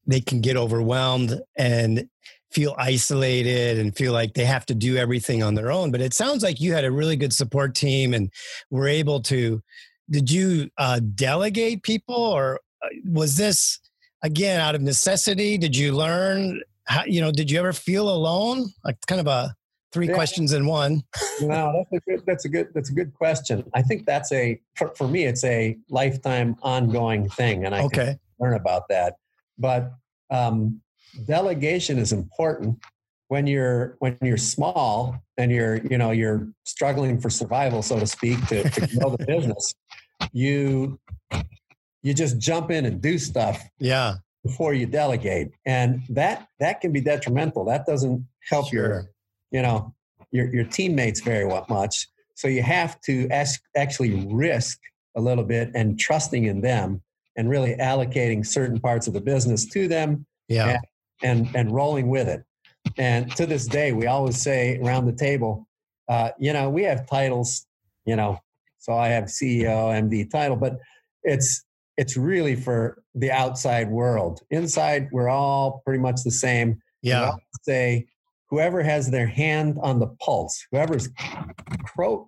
they 0.05 0.21
can 0.21 0.41
get 0.41 0.57
overwhelmed 0.57 1.39
and 1.55 2.09
feel 2.51 2.75
isolated 2.77 3.79
and 3.79 3.95
feel 3.95 4.13
like 4.13 4.33
they 4.33 4.45
have 4.45 4.65
to 4.67 4.75
do 4.75 4.97
everything 4.97 5.41
on 5.41 5.55
their 5.55 5.71
own. 5.71 5.91
But 5.91 6.01
it 6.01 6.13
sounds 6.13 6.43
like 6.43 6.59
you 6.59 6.73
had 6.73 6.85
a 6.85 6.91
really 6.91 7.15
good 7.15 7.33
support 7.33 7.75
team 7.75 8.13
and 8.13 8.31
were 8.69 8.87
able 8.87 9.21
to. 9.23 9.61
Did 10.09 10.29
you 10.29 10.69
uh, 10.77 10.99
delegate 11.15 11.83
people, 11.83 12.15
or 12.15 12.59
uh, 12.83 12.87
was 13.05 13.37
this 13.37 13.79
again 14.23 14.59
out 14.59 14.75
of 14.75 14.81
necessity? 14.81 15.57
Did 15.57 15.75
you 15.75 15.93
learn? 15.93 16.61
How, 16.85 17.05
you 17.05 17.21
know, 17.21 17.31
did 17.31 17.49
you 17.49 17.59
ever 17.59 17.71
feel 17.71 18.09
alone? 18.09 18.65
Like 18.83 18.97
kind 19.07 19.21
of 19.21 19.27
a 19.27 19.55
three 19.93 20.07
yeah. 20.07 20.13
questions 20.13 20.51
in 20.53 20.65
one. 20.65 21.03
no, 21.41 21.85
that's 21.91 22.03
a 22.03 22.09
good. 22.09 22.23
That's 22.25 22.45
a 22.45 22.49
good. 22.49 22.67
That's 22.73 22.89
a 22.89 22.93
good 22.93 23.13
question. 23.13 23.63
I 23.73 23.81
think 23.81 24.05
that's 24.05 24.31
a 24.33 24.59
for, 24.75 24.93
for 24.95 25.07
me. 25.07 25.25
It's 25.25 25.43
a 25.45 25.77
lifetime 25.89 26.57
ongoing 26.61 27.29
thing, 27.29 27.65
and 27.65 27.73
I 27.73 27.83
okay. 27.83 28.17
learn 28.39 28.55
about 28.55 28.89
that. 28.89 29.15
But 29.57 29.93
um, 30.29 30.81
delegation 31.25 31.97
is 31.97 32.11
important 32.11 32.79
when 33.27 33.47
you're 33.47 33.95
when 33.99 34.17
you're 34.21 34.37
small 34.37 35.15
and 35.37 35.51
you're 35.51 35.77
you 35.87 35.97
know 35.97 36.11
you're 36.11 36.47
struggling 36.65 37.19
for 37.19 37.29
survival, 37.29 37.81
so 37.81 37.99
to 37.99 38.07
speak, 38.07 38.45
to, 38.47 38.69
to 38.69 38.97
grow 38.97 39.09
the 39.15 39.25
business. 39.25 39.73
You 40.33 40.99
you 42.03 42.13
just 42.13 42.39
jump 42.39 42.71
in 42.71 42.85
and 42.85 43.01
do 43.01 43.17
stuff. 43.17 43.63
Yeah. 43.79 44.15
Before 44.43 44.73
you 44.73 44.87
delegate, 44.87 45.51
and 45.65 46.01
that 46.09 46.47
that 46.59 46.81
can 46.81 46.91
be 46.91 46.99
detrimental. 46.99 47.63
That 47.63 47.85
doesn't 47.85 48.25
help 48.49 48.69
sure. 48.69 48.87
your 48.87 49.11
you 49.51 49.61
know 49.61 49.93
your 50.31 50.53
your 50.53 50.65
teammates 50.65 51.21
very 51.21 51.45
much. 51.69 52.07
So 52.35 52.47
you 52.47 52.63
have 52.63 52.99
to 53.01 53.29
ask, 53.29 53.61
actually 53.77 54.25
risk 54.27 54.79
a 55.15 55.21
little 55.21 55.43
bit 55.43 55.69
and 55.75 55.99
trusting 55.99 56.45
in 56.45 56.61
them 56.61 57.01
and 57.35 57.49
really 57.49 57.75
allocating 57.75 58.45
certain 58.45 58.79
parts 58.79 59.07
of 59.07 59.13
the 59.13 59.21
business 59.21 59.65
to 59.67 59.87
them. 59.87 60.25
Yeah. 60.47 60.79
And 61.23 61.49
and, 61.55 61.71
rolling 61.71 62.09
with 62.09 62.27
it. 62.27 62.43
And 62.97 63.33
to 63.35 63.45
this 63.45 63.67
day, 63.67 63.91
we 63.91 64.07
always 64.07 64.41
say 64.41 64.79
around 64.79 65.05
the 65.05 65.13
table, 65.13 65.67
uh, 66.09 66.31
you 66.39 66.51
know, 66.51 66.69
we 66.69 66.83
have 66.83 67.07
titles, 67.07 67.67
you 68.05 68.15
know, 68.15 68.39
so 68.79 68.93
I 68.93 69.09
have 69.09 69.25
CEO, 69.25 69.93
MD 69.93 70.29
title, 70.29 70.57
but 70.57 70.79
it's 71.23 71.63
it's 71.97 72.17
really 72.17 72.55
for 72.55 73.03
the 73.13 73.31
outside 73.31 73.89
world. 73.89 74.41
Inside, 74.49 75.09
we're 75.11 75.29
all 75.29 75.81
pretty 75.85 75.99
much 75.99 76.23
the 76.23 76.31
same. 76.31 76.81
Yeah. 77.03 77.31
say 77.63 78.07
whoever 78.49 78.83
has 78.83 79.09
their 79.09 79.27
hand 79.27 79.79
on 79.81 79.99
the 79.99 80.07
pulse, 80.07 80.65
whoever's 80.71 81.09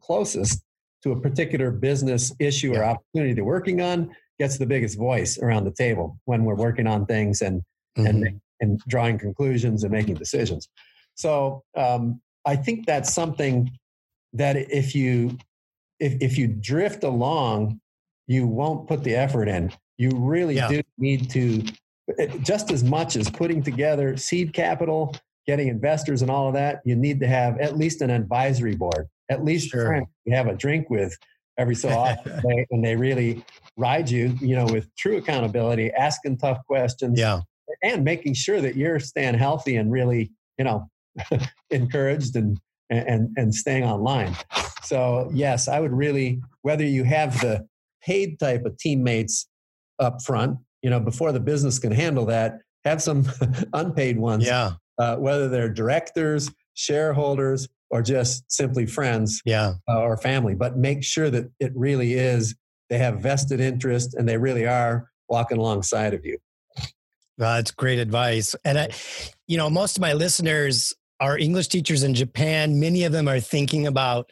closest 0.01 0.63
to 1.03 1.11
a 1.11 1.19
particular 1.19 1.69
business 1.69 2.31
issue 2.39 2.73
or 2.73 2.83
opportunity 2.83 3.33
they're 3.33 3.43
working 3.43 3.81
on 3.81 4.09
gets 4.39 4.57
the 4.57 4.65
biggest 4.65 4.97
voice 4.97 5.37
around 5.37 5.65
the 5.65 5.71
table 5.71 6.17
when 6.25 6.45
we're 6.45 6.55
working 6.55 6.87
on 6.87 7.05
things 7.05 7.41
and 7.41 7.61
mm-hmm. 7.97 8.07
and 8.07 8.41
and 8.63 8.79
drawing 8.87 9.19
conclusions 9.19 9.83
and 9.83 9.91
making 9.91 10.15
decisions. 10.15 10.67
So 11.15 11.63
um, 11.77 12.21
I 12.45 12.55
think 12.55 12.85
that's 12.85 13.13
something 13.13 13.71
that 14.33 14.55
if 14.57 14.95
you 14.95 15.37
if 15.99 16.19
if 16.21 16.37
you 16.37 16.47
drift 16.47 17.03
along, 17.03 17.79
you 18.27 18.47
won't 18.47 18.87
put 18.87 19.03
the 19.03 19.15
effort 19.15 19.47
in. 19.47 19.71
You 19.97 20.09
really 20.15 20.55
yeah. 20.55 20.69
do 20.69 20.81
need 20.97 21.29
to 21.31 21.63
eh, 22.17 22.27
just 22.41 22.71
as 22.71 22.83
much 22.83 23.15
as 23.15 23.29
putting 23.29 23.61
together 23.61 24.17
seed 24.17 24.53
capital 24.53 25.15
getting 25.45 25.67
investors 25.67 26.21
and 26.21 26.31
all 26.31 26.47
of 26.47 26.53
that, 26.53 26.81
you 26.85 26.95
need 26.95 27.19
to 27.19 27.27
have 27.27 27.59
at 27.59 27.77
least 27.77 28.01
an 28.01 28.09
advisory 28.09 28.75
board, 28.75 29.07
at 29.29 29.43
least 29.43 29.69
sure. 29.69 30.01
you 30.25 30.35
have 30.35 30.47
a 30.47 30.55
drink 30.55 30.89
with 30.89 31.17
every 31.57 31.75
so 31.75 31.89
often, 31.89 32.41
they, 32.47 32.65
and 32.71 32.83
they 32.83 32.95
really 32.95 33.43
ride 33.77 34.09
you, 34.09 34.37
you 34.41 34.55
know, 34.55 34.65
with 34.65 34.93
true 34.95 35.17
accountability, 35.17 35.91
asking 35.91 36.37
tough 36.37 36.65
questions, 36.65 37.19
yeah, 37.19 37.41
and 37.81 38.03
making 38.03 38.33
sure 38.33 38.61
that 38.61 38.75
you're 38.75 38.99
staying 38.99 39.35
healthy 39.35 39.75
and 39.77 39.91
really, 39.91 40.31
you 40.57 40.65
know, 40.65 40.89
encouraged 41.69 42.35
and 42.35 42.59
and 42.89 43.29
and 43.37 43.53
staying 43.55 43.83
online. 43.83 44.35
So 44.83 45.29
yes, 45.33 45.67
I 45.67 45.79
would 45.79 45.93
really 45.93 46.41
whether 46.61 46.83
you 46.83 47.03
have 47.03 47.39
the 47.41 47.67
paid 48.03 48.39
type 48.39 48.65
of 48.65 48.77
teammates 48.77 49.47
up 49.99 50.21
front, 50.21 50.57
you 50.81 50.89
know, 50.89 50.99
before 50.99 51.31
the 51.31 51.39
business 51.39 51.79
can 51.79 51.91
handle 51.91 52.25
that, 52.25 52.59
have 52.83 53.01
some 53.01 53.25
unpaid 53.73 54.17
ones. 54.17 54.45
Yeah 54.45 54.73
uh, 54.97 55.15
whether 55.17 55.49
they're 55.49 55.69
directors, 55.69 56.49
shareholders, 56.73 57.67
or 57.89 58.01
just 58.01 58.51
simply 58.51 58.85
friends 58.85 59.41
yeah. 59.45 59.73
Uh, 59.87 60.01
or 60.01 60.17
family. 60.17 60.55
But 60.55 60.77
make 60.77 61.03
sure 61.03 61.29
that 61.29 61.51
it 61.59 61.71
really 61.75 62.13
is, 62.13 62.55
they 62.89 62.97
have 62.97 63.19
vested 63.21 63.59
interest 63.59 64.15
and 64.15 64.27
they 64.27 64.37
really 64.37 64.65
are 64.65 65.09
walking 65.29 65.57
alongside 65.57 66.13
of 66.13 66.25
you. 66.25 66.37
Well, 67.37 67.55
that's 67.55 67.71
great 67.71 67.99
advice. 67.99 68.55
And 68.63 68.77
I, 68.77 68.89
you 69.47 69.57
know, 69.57 69.69
most 69.69 69.97
of 69.97 70.01
my 70.01 70.13
listeners 70.13 70.93
are 71.19 71.37
English 71.37 71.67
teachers 71.69 72.03
in 72.03 72.13
Japan. 72.13 72.79
Many 72.79 73.03
of 73.05 73.11
them 73.11 73.27
are 73.27 73.39
thinking 73.39 73.87
about, 73.87 74.31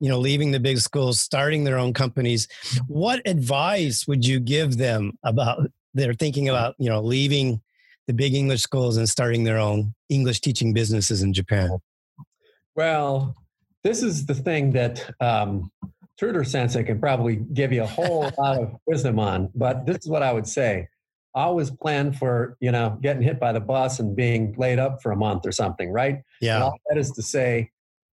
you 0.00 0.08
know, 0.08 0.18
leaving 0.18 0.52
the 0.52 0.60
big 0.60 0.78
schools, 0.78 1.20
starting 1.20 1.64
their 1.64 1.78
own 1.78 1.92
companies. 1.92 2.48
What 2.86 3.20
advice 3.26 4.06
would 4.06 4.26
you 4.26 4.40
give 4.40 4.78
them 4.78 5.18
about 5.24 5.70
they're 5.94 6.14
thinking 6.14 6.48
about, 6.48 6.74
you 6.78 6.88
know, 6.88 7.00
leaving 7.00 7.60
the 8.06 8.14
big 8.14 8.34
English 8.34 8.62
schools 8.62 8.96
and 8.96 9.08
starting 9.08 9.44
their 9.44 9.58
own 9.58 9.94
English 10.08 10.40
teaching 10.40 10.72
businesses 10.72 11.22
in 11.22 11.32
Japan? 11.32 11.70
Well, 12.74 13.34
this 13.82 14.02
is 14.02 14.26
the 14.26 14.34
thing 14.34 14.72
that 14.72 15.10
um, 15.20 15.70
Truter 16.18 16.44
Sensei 16.44 16.84
can 16.84 17.00
probably 17.00 17.36
give 17.36 17.72
you 17.72 17.82
a 17.82 17.86
whole 17.86 18.30
lot 18.38 18.58
of 18.58 18.76
wisdom 18.86 19.18
on, 19.18 19.50
but 19.54 19.86
this 19.86 19.98
is 19.98 20.08
what 20.08 20.22
I 20.22 20.32
would 20.32 20.46
say. 20.46 20.88
Always 21.34 21.70
plan 21.70 22.12
for, 22.12 22.56
you 22.60 22.72
know, 22.72 22.98
getting 23.00 23.22
hit 23.22 23.38
by 23.38 23.52
the 23.52 23.60
bus 23.60 24.00
and 24.00 24.16
being 24.16 24.54
laid 24.56 24.78
up 24.78 25.02
for 25.02 25.12
a 25.12 25.16
month 25.16 25.46
or 25.46 25.52
something, 25.52 25.90
right? 25.90 26.22
Yeah. 26.40 26.56
And 26.56 26.64
all 26.64 26.78
that 26.88 26.98
is 26.98 27.10
to 27.12 27.22
say, 27.22 27.70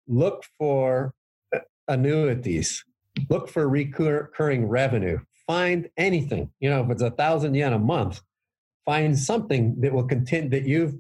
look 0.08 0.44
for 0.58 1.14
uh, 1.56 1.60
annuities, 1.88 2.84
look 3.30 3.50
for 3.50 3.70
recurring 3.70 4.68
revenue, 4.68 5.20
find 5.48 5.90
anything, 5.98 6.50
you 6.60 6.70
know, 6.70 6.84
if 6.84 6.90
it's 6.90 7.02
a 7.02 7.12
thousand 7.12 7.54
yen 7.54 7.74
a 7.74 7.80
month, 7.80 8.22
find 8.86 9.18
something 9.18 9.80
that 9.82 9.94
will 9.94 10.06
contend 10.06 10.52
that 10.52 10.64
you've 10.64 10.96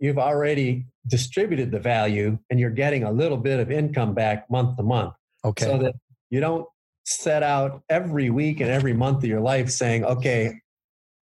you've 0.00 0.18
already 0.18 0.84
distributed 1.06 1.70
the 1.70 1.78
value 1.78 2.36
and 2.50 2.58
you're 2.58 2.70
getting 2.70 3.04
a 3.04 3.12
little 3.12 3.36
bit 3.36 3.60
of 3.60 3.70
income 3.70 4.14
back 4.14 4.50
month 4.50 4.76
to 4.76 4.82
month. 4.82 5.14
Okay. 5.44 5.64
So 5.64 5.78
that 5.78 5.94
you 6.28 6.40
don't 6.40 6.66
set 7.04 7.42
out 7.42 7.82
every 7.88 8.30
week 8.30 8.60
and 8.60 8.70
every 8.70 8.92
month 8.92 9.18
of 9.18 9.24
your 9.28 9.40
life 9.40 9.70
saying, 9.70 10.04
okay, 10.04 10.54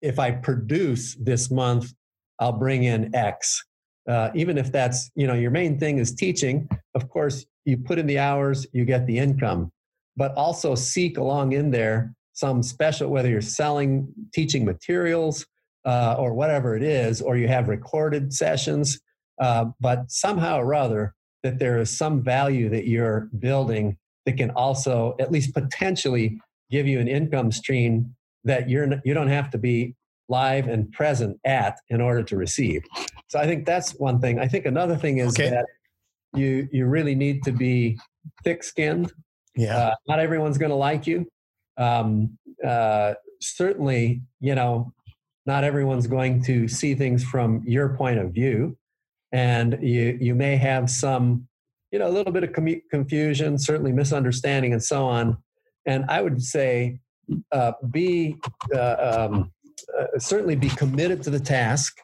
if 0.03 0.19
I 0.19 0.31
produce 0.31 1.15
this 1.15 1.49
month, 1.49 1.93
I'll 2.39 2.51
bring 2.51 2.83
in 2.83 3.15
X. 3.15 3.63
Uh, 4.07 4.29
even 4.35 4.57
if 4.57 4.71
that's, 4.71 5.09
you 5.15 5.25
know, 5.25 5.33
your 5.33 5.49
main 5.49 5.79
thing 5.79 5.97
is 5.97 6.13
teaching, 6.13 6.69
of 6.93 7.09
course, 7.09 7.45
you 7.63 7.77
put 7.77 7.97
in 7.97 8.05
the 8.05 8.19
hours, 8.19 8.67
you 8.73 8.83
get 8.83 9.07
the 9.07 9.17
income, 9.17 9.71
but 10.17 10.35
also 10.35 10.75
seek 10.75 11.17
along 11.17 11.53
in 11.53 11.71
there 11.71 12.13
some 12.33 12.61
special, 12.61 13.09
whether 13.09 13.29
you're 13.29 13.41
selling 13.41 14.11
teaching 14.33 14.65
materials, 14.65 15.45
uh, 15.85 16.15
or 16.17 16.33
whatever 16.33 16.75
it 16.75 16.83
is, 16.83 17.21
or 17.21 17.37
you 17.37 17.47
have 17.47 17.67
recorded 17.69 18.33
sessions, 18.33 18.99
uh, 19.41 19.65
but 19.79 20.09
somehow 20.09 20.57
or 20.59 20.73
other 20.73 21.13
that 21.43 21.59
there 21.59 21.79
is 21.79 21.95
some 21.95 22.21
value 22.21 22.69
that 22.69 22.87
you're 22.87 23.29
building 23.39 23.97
that 24.25 24.37
can 24.37 24.49
also 24.51 25.15
at 25.19 25.31
least 25.31 25.53
potentially 25.53 26.39
give 26.71 26.87
you 26.87 26.99
an 26.99 27.07
income 27.07 27.51
stream 27.51 28.15
that 28.43 28.69
you're 28.69 29.01
you 29.03 29.13
don't 29.13 29.27
have 29.29 29.49
to 29.51 29.57
be 29.57 29.95
live 30.29 30.67
and 30.67 30.91
present 30.91 31.37
at 31.45 31.77
in 31.89 32.01
order 32.01 32.23
to 32.23 32.37
receive. 32.37 32.81
So 33.27 33.39
I 33.39 33.45
think 33.45 33.65
that's 33.65 33.91
one 33.99 34.19
thing. 34.19 34.39
I 34.39 34.47
think 34.47 34.65
another 34.65 34.95
thing 34.95 35.17
is 35.17 35.33
Okay. 35.33 35.49
that 35.49 35.65
you 36.33 36.67
you 36.71 36.85
really 36.85 37.15
need 37.15 37.43
to 37.43 37.51
be 37.51 37.97
thick-skinned. 38.43 39.11
Yeah. 39.55 39.77
Uh, 39.77 39.95
not 40.07 40.19
everyone's 40.19 40.57
going 40.57 40.71
to 40.71 40.75
like 40.75 41.05
you. 41.05 41.27
Um, 41.77 42.37
uh, 42.65 43.13
certainly, 43.41 44.21
you 44.39 44.55
know, 44.55 44.91
not 45.45 45.63
everyone's 45.63 46.07
going 46.07 46.41
to 46.45 46.67
see 46.67 46.95
things 46.95 47.23
from 47.23 47.61
your 47.65 47.89
point 47.95 48.19
of 48.19 48.31
view, 48.31 48.77
and 49.31 49.77
you 49.81 50.17
you 50.21 50.35
may 50.35 50.55
have 50.55 50.89
some, 50.89 51.47
you 51.91 51.99
know, 51.99 52.07
a 52.07 52.13
little 52.13 52.31
bit 52.31 52.43
of 52.43 52.51
commu- 52.51 52.81
confusion, 52.89 53.59
certainly 53.59 53.91
misunderstanding, 53.91 54.71
and 54.73 54.81
so 54.83 55.05
on. 55.05 55.37
And 55.85 56.05
I 56.07 56.21
would 56.21 56.41
say, 56.41 56.99
uh, 57.51 57.71
be 57.89 58.37
uh, 58.73 59.27
um, 59.29 59.51
uh, 59.97 60.19
certainly 60.19 60.55
be 60.55 60.69
committed 60.69 61.23
to 61.23 61.29
the 61.29 61.39
task 61.39 61.97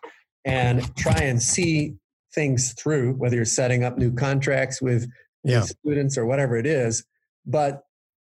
and 0.45 0.95
try 0.95 1.19
and 1.21 1.41
see 1.41 1.95
things 2.33 2.73
through, 2.73 3.13
whether 3.13 3.35
you're 3.35 3.45
setting 3.45 3.83
up 3.83 3.97
new 3.97 4.13
contracts 4.13 4.81
with 4.81 5.09
Yeah. 5.43 5.61
students 5.61 6.17
or 6.17 6.25
whatever 6.25 6.57
it 6.57 6.65
is. 6.65 7.03
But 7.45 7.83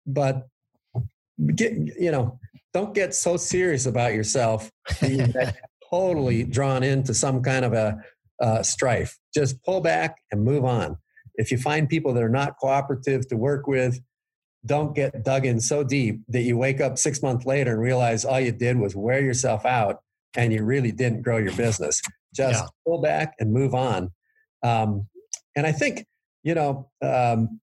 but 0.06 0.48
get 1.56 1.74
you 1.74 2.12
know, 2.12 2.40
don't 2.74 2.94
get 2.94 3.14
so 3.14 3.38
serious 3.38 3.86
about 3.86 4.14
yourself 4.14 4.72
that 5.00 5.12
you 5.12 5.28
get 5.28 5.58
totally 5.90 6.44
drawn 6.44 6.84
into 6.84 7.14
some 7.14 7.42
kind 7.42 7.66
of 7.66 7.74
a 7.74 7.98
uh, 8.42 8.64
strife. 8.64 9.18
Just 9.34 9.62
pull 9.64 9.82
back 9.82 10.16
and 10.32 10.44
move 10.44 10.66
on. 10.66 10.98
If 11.36 11.52
you 11.52 11.58
find 11.58 11.88
people 11.88 12.14
that 12.14 12.24
are 12.24 12.30
not 12.30 12.58
cooperative 12.60 13.28
to 13.30 13.38
work 13.38 13.68
with, 13.68 14.00
don't 14.66 14.96
get 14.96 15.24
dug 15.24 15.46
in 15.46 15.60
so 15.60 15.84
deep 15.84 16.20
that 16.28 16.42
you 16.42 16.58
wake 16.58 16.82
up 16.82 16.98
six 16.98 17.22
months 17.22 17.46
later 17.46 17.72
and 17.72 17.82
realize 17.82 18.26
all 18.26 18.40
you 18.40 18.52
did 18.52 18.78
was 18.78 18.96
wear 18.96 19.22
yourself 19.22 19.66
out 19.66 20.02
and 20.36 20.54
you 20.54 20.64
really 20.64 20.92
didn't 20.92 21.22
grow 21.24 21.38
your 21.38 21.54
business. 21.56 22.02
Just 22.34 22.64
Yeah. 22.64 22.68
pull 22.86 23.02
back 23.02 23.36
and 23.40 23.52
move 23.52 23.74
on. 23.74 24.12
Um, 24.64 25.08
and 25.56 25.66
I 25.66 25.72
think, 25.72 26.06
you 26.44 26.54
know, 26.56 26.90
um, 27.02 27.60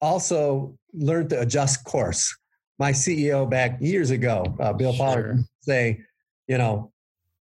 also 0.00 0.76
learn 0.92 1.28
to 1.28 1.40
adjust 1.40 1.84
course. 1.84 2.36
My 2.78 2.92
CEO 2.92 3.46
back 3.48 3.80
years 3.80 4.10
ago, 4.10 4.44
uh, 4.60 4.72
Bill 4.72 4.92
Pollard, 4.94 5.24
Sure. 5.24 5.34
to 5.36 5.44
say, 5.62 6.00
you 6.46 6.58
know, 6.58 6.92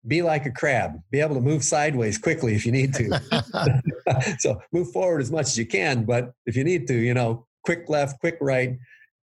be 0.07 0.21
like 0.21 0.45
a 0.45 0.51
crab, 0.51 1.01
be 1.11 1.19
able 1.19 1.35
to 1.35 1.41
move 1.41 1.63
sideways 1.63 2.17
quickly 2.17 2.53
if 2.55 2.65
you 2.65 2.71
need 2.71 2.93
to. 2.93 3.09
so 4.39 4.61
move 4.71 4.91
forward 4.91 5.21
as 5.21 5.31
much 5.31 5.47
as 5.47 5.57
you 5.57 5.65
can, 5.65 6.05
but 6.05 6.31
if 6.45 6.55
you 6.55 6.63
need 6.63 6.87
to, 6.87 6.93
you 6.95 7.13
know, 7.13 7.45
quick 7.65 7.89
left, 7.89 8.19
quick 8.19 8.37
right, 8.39 8.77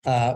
uh, 0.04 0.34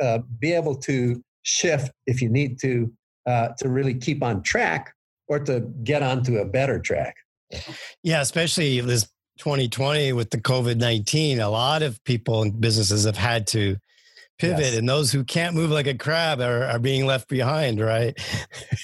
uh, 0.00 0.18
be 0.38 0.52
able 0.52 0.74
to 0.74 1.22
shift 1.42 1.92
if 2.06 2.20
you 2.22 2.28
need 2.28 2.58
to 2.60 2.90
uh, 3.26 3.48
to 3.58 3.68
really 3.68 3.94
keep 3.94 4.22
on 4.22 4.42
track 4.42 4.92
or 5.28 5.38
to 5.38 5.60
get 5.84 6.02
onto 6.02 6.38
a 6.38 6.44
better 6.44 6.78
track. 6.78 7.14
yeah, 8.02 8.20
especially 8.22 8.80
this 8.80 9.04
2020 9.38 10.12
with 10.14 10.30
the 10.30 10.38
COVID 10.38 10.78
19, 10.78 11.40
a 11.40 11.48
lot 11.48 11.82
of 11.82 12.02
people 12.04 12.42
and 12.42 12.60
businesses 12.60 13.04
have 13.04 13.16
had 13.16 13.46
to 13.48 13.76
pivot, 14.38 14.60
Yes. 14.60 14.76
and 14.76 14.88
those 14.88 15.12
who 15.12 15.24
can't 15.24 15.54
move 15.54 15.70
like 15.70 15.86
a 15.86 15.94
crab 15.94 16.40
are, 16.40 16.64
are 16.64 16.78
being 16.78 17.06
left 17.06 17.28
behind, 17.28 17.80
right? 17.80 18.18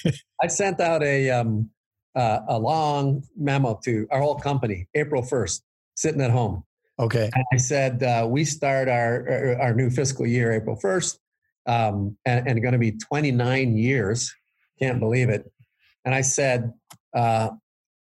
I 0.41 0.47
sent 0.47 0.79
out 0.79 1.01
a 1.01 1.29
um, 1.31 1.69
uh, 2.15 2.39
a 2.47 2.59
long 2.59 3.23
memo 3.37 3.79
to 3.83 4.07
our 4.11 4.21
whole 4.21 4.35
company, 4.35 4.87
April 4.95 5.21
first, 5.21 5.63
sitting 5.95 6.21
at 6.21 6.31
home. 6.31 6.63
Okay. 6.99 7.29
And 7.33 7.43
I 7.53 7.57
said 7.57 8.03
uh, 8.03 8.25
we 8.29 8.45
start 8.45 8.87
our 8.87 9.57
our- 9.61 9.73
new 9.73 9.89
fiscal 9.89 10.25
year 10.25 10.51
April 10.53 10.75
first, 10.77 11.19
um, 11.65 12.17
and, 12.25 12.47
and 12.47 12.61
going 12.61 12.71
to 12.73 12.77
be 12.79 12.91
29 12.93 13.75
years. 13.77 14.33
Can't 14.79 14.99
believe 14.99 15.29
it. 15.29 15.51
And 16.05 16.13
I 16.15 16.21
said 16.21 16.71
uh, 17.13 17.49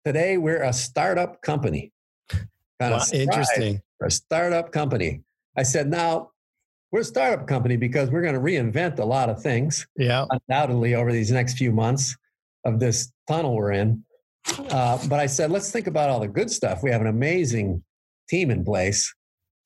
today 0.06 0.38
we're 0.38 0.64
a 0.64 0.72
startup 0.74 1.42
company. 1.42 1.92
Kind 2.30 2.48
Wow, 2.80 2.98
of 2.98 3.04
surprised. 3.04 3.22
interesting. 3.30 3.82
A 4.04 4.12
startup 4.12 4.72
company. 4.72 5.22
I 5.58 5.64
said 5.64 5.90
now 5.90 6.32
we're 6.92 7.02
a 7.02 7.04
startup 7.04 7.48
company 7.48 7.76
because 7.76 8.10
we're 8.12 8.22
going 8.22 8.36
to 8.36 8.40
reinvent 8.40 9.00
a 9.00 9.06
lot 9.06 9.30
of 9.30 9.42
things 9.42 9.86
Yeah. 9.98 10.26
undoubtedly 10.30 10.94
over 10.96 11.12
these 11.12 11.32
next 11.32 11.58
few 11.58 11.72
months 11.72 12.16
of 12.64 12.80
this 12.80 13.12
tunnel 13.28 13.56
we're 13.56 13.72
in. 13.72 14.04
Uh, 14.70 14.98
but 15.10 15.20
I 15.20 15.26
said, 15.26 15.52
let's 15.52 15.72
think 15.72 15.88
about 15.88 16.10
all 16.10 16.20
the 16.22 16.28
good 16.28 16.50
stuff. 16.52 16.84
We 16.84 16.92
have 16.92 17.02
an 17.02 17.08
amazing 17.08 17.84
team 18.30 18.52
in 18.52 18.64
place. 18.64 19.14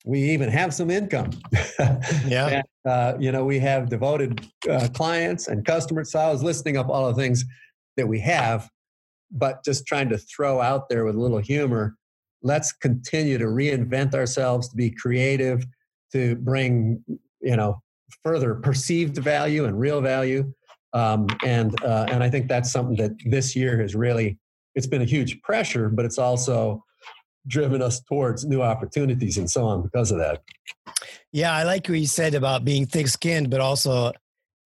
We 0.04 0.20
even 0.30 0.48
have 0.48 0.74
some 0.74 0.90
income. 0.90 1.30
Yeah. 2.26 2.46
And, 2.46 2.64
uh, 2.92 3.14
you 3.18 3.32
know, 3.32 3.44
we 3.44 3.58
have 3.58 3.88
devoted 3.88 4.46
uh, 4.70 4.88
clients 4.94 5.48
and 5.48 5.64
customers. 5.64 6.12
So 6.12 6.20
I 6.20 6.30
was 6.30 6.42
listing 6.42 6.76
up 6.76 6.88
all 6.88 7.08
the 7.08 7.14
things 7.14 7.44
that 7.96 8.06
we 8.06 8.20
have, 8.20 8.68
but 9.30 9.64
just 9.64 9.86
trying 9.86 10.08
to 10.10 10.18
throw 10.18 10.60
out 10.60 10.88
there 10.88 11.04
with 11.04 11.16
a 11.16 11.20
little 11.20 11.38
humor. 11.38 11.96
Let's 12.42 12.72
continue 12.72 13.38
to 13.38 13.46
reinvent 13.46 14.14
ourselves, 14.14 14.68
to 14.68 14.76
be 14.76 14.90
creative, 14.90 15.64
to 16.12 16.36
bring, 16.36 17.04
you 17.40 17.56
know, 17.56 17.82
further 18.24 18.54
perceived 18.54 19.18
value 19.18 19.64
and 19.64 19.78
real 19.78 20.00
value. 20.00 20.52
Um, 20.92 21.26
and 21.44 21.74
uh, 21.82 22.06
and 22.08 22.22
I 22.22 22.30
think 22.30 22.48
that's 22.48 22.70
something 22.70 22.96
that 22.96 23.12
this 23.24 23.56
year 23.56 23.80
has 23.80 23.94
really 23.94 24.38
it's 24.74 24.86
been 24.86 25.02
a 25.02 25.06
huge 25.06 25.40
pressure, 25.42 25.88
but 25.88 26.04
it's 26.04 26.18
also 26.18 26.84
driven 27.46 27.82
us 27.82 28.00
towards 28.00 28.44
new 28.44 28.62
opportunities 28.62 29.38
and 29.38 29.50
so 29.50 29.64
on 29.64 29.82
because 29.82 30.10
of 30.10 30.18
that. 30.18 30.42
Yeah, 31.32 31.52
I 31.52 31.64
like 31.64 31.88
what 31.88 31.98
you 31.98 32.06
said 32.06 32.34
about 32.34 32.64
being 32.64 32.86
thick 32.86 33.08
skinned, 33.08 33.50
but 33.50 33.60
also 33.60 34.12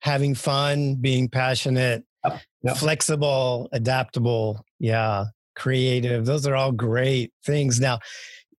having 0.01 0.35
fun, 0.35 0.97
being 0.97 1.29
passionate, 1.29 2.05
Yep, 2.25 2.41
yep. 2.63 2.77
flexible, 2.77 3.69
adaptable. 3.73 4.65
Yeah, 4.79 5.27
creative. 5.55 6.27
Those 6.27 6.47
are 6.47 6.55
all 6.55 6.73
great 6.73 7.33
things. 7.45 7.81
Now, 7.81 7.99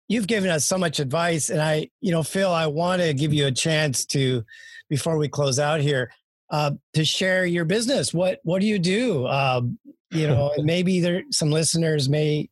you've 0.07 0.27
given 0.27 0.49
us 0.49 0.65
so 0.65 0.77
much 0.77 0.99
advice, 0.99 1.49
and 1.49 1.61
I, 1.61 1.89
you 2.01 2.11
know, 2.11 2.23
Phil, 2.23 2.51
I 2.51 2.67
want 2.67 3.01
to 3.01 3.13
give 3.13 3.33
you 3.33 3.47
a 3.47 3.51
chance 3.51 4.05
to, 4.07 4.43
before 4.89 5.17
we 5.17 5.27
close 5.27 5.59
out 5.59 5.79
here, 5.79 6.11
uh, 6.49 6.71
to 6.93 7.03
share 7.05 7.45
your 7.45 7.65
business. 7.65 8.13
What 8.13 8.39
What 8.43 8.61
do 8.61 8.67
you 8.67 8.79
do? 8.79 9.27
Um, 9.27 9.77
you 10.11 10.27
know, 10.27 10.53
maybe 10.57 11.01
there 11.01 11.23
some 11.31 11.51
listeners 11.51 12.09
may 12.09 12.49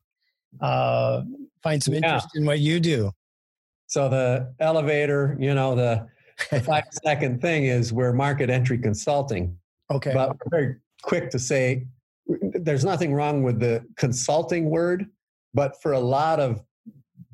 uh, 0.61 1.21
find 1.65 1.81
some 1.81 1.93
Yeah. 1.95 1.97
interest 1.97 2.27
in 2.35 2.45
what 2.45 2.59
you 2.59 2.79
do. 2.79 3.11
So 3.87 4.07
the 4.07 4.53
elevator, 4.59 5.35
you 5.39 5.53
know, 5.53 5.75
the, 5.75 6.07
the 6.51 6.59
five 6.71 6.85
second 7.03 7.41
thing 7.41 7.65
is 7.65 7.91
we're 7.91 8.13
market 8.13 8.49
entry 8.49 8.77
consulting, 8.77 9.57
Okay. 9.91 10.13
but 10.13 10.29
we're 10.29 10.49
very 10.57 10.75
quick 11.01 11.29
to 11.31 11.39
say 11.39 11.87
there's 12.67 12.85
nothing 12.85 13.13
wrong 13.13 13.43
with 13.43 13.59
the 13.59 13.83
consulting 13.97 14.69
word, 14.69 15.07
but 15.53 15.81
for 15.81 15.93
a 15.93 15.99
lot 15.99 16.39
of 16.39 16.61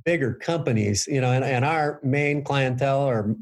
bigger 0.05 0.33
companies, 0.33 1.07
you 1.07 1.21
know, 1.21 1.31
and, 1.31 1.43
and 1.45 1.63
our 1.63 1.99
main 2.03 2.43
clientele 2.43 3.01
are 3.03 3.35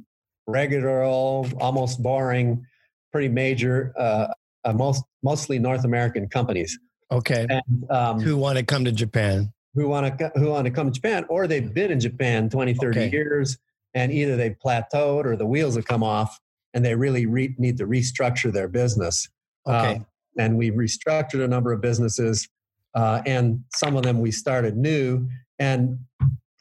regular, 0.47 1.04
almost 1.04 2.02
boring, 2.04 2.65
pretty 3.12 3.30
major, 3.30 3.93
uh, 3.97 4.28
uh, 4.65 4.73
most 4.73 5.04
mostly 5.23 5.58
North 5.58 5.86
American 5.86 6.28
companies, 6.28 6.78
okay. 7.12 7.47
and 7.49 7.89
um, 7.89 8.19
Who 8.19 8.38
want 8.38 8.58
to 8.58 8.63
come 8.63 8.84
to 8.86 8.91
Japan? 8.91 9.52
Who 9.75 9.88
want 9.88 10.17
to 10.17 10.32
who 10.36 10.49
want 10.49 10.65
to 10.65 10.71
come 10.71 10.88
to 10.88 10.93
Japan 10.93 11.25
or 11.29 11.47
they've 11.47 11.73
been 11.73 11.91
in 11.91 11.99
Japan 11.99 12.49
20 12.49 12.73
30 12.73 12.99
Okay. 12.99 13.12
years 13.12 13.58
and 13.93 14.12
either 14.12 14.36
they've 14.36 14.55
plateaued 14.63 15.25
or 15.25 15.36
the 15.36 15.45
wheels 15.45 15.75
have 15.75 15.86
come 15.86 16.03
off 16.03 16.39
and 16.73 16.84
they 16.86 16.95
really 16.95 17.25
re- 17.25 17.55
need 17.58 17.77
to 17.77 17.86
restructure 17.88 18.51
their 18.51 18.67
business 18.67 19.27
Okay. 19.67 19.95
Um, 19.97 20.05
and 20.38 20.58
we 20.58 20.71
restructured 20.71 21.43
a 21.43 21.47
number 21.47 21.71
of 21.73 21.82
businesses 21.82 22.47
uh, 22.95 23.21
and 23.25 23.63
some 23.73 23.95
of 23.95 24.03
them 24.03 24.19
we 24.19 24.32
started 24.32 24.75
new 24.77 25.27
and 25.60 25.99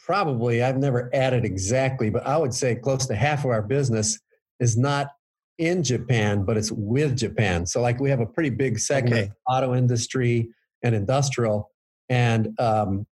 probably 0.05 0.63
I've 0.63 0.79
never 0.79 1.11
added 1.15 1.45
exactly 1.45 2.11
but 2.11 2.27
I 2.27 2.37
would 2.37 2.53
say 2.55 2.75
close 2.75 3.07
to 3.07 3.15
half 3.17 3.45
of 3.45 3.51
our 3.51 3.63
business 3.63 4.19
is 4.61 4.77
not 4.77 5.09
in 5.59 5.83
Japan 5.83 6.45
but 6.45 6.57
it's 6.57 6.71
with 6.73 7.17
Japan 7.17 7.65
so 7.67 7.81
like 7.81 8.01
we 8.01 8.11
have 8.11 8.21
a 8.21 8.27
pretty 8.27 8.51
big 8.51 8.79
segment 8.79 9.13
Okay. 9.15 9.23
of 9.25 9.33
auto 9.49 9.75
industry 9.75 10.51
and 10.83 10.95
industrial 10.95 11.71
and 12.09 12.49
um, 12.59 13.07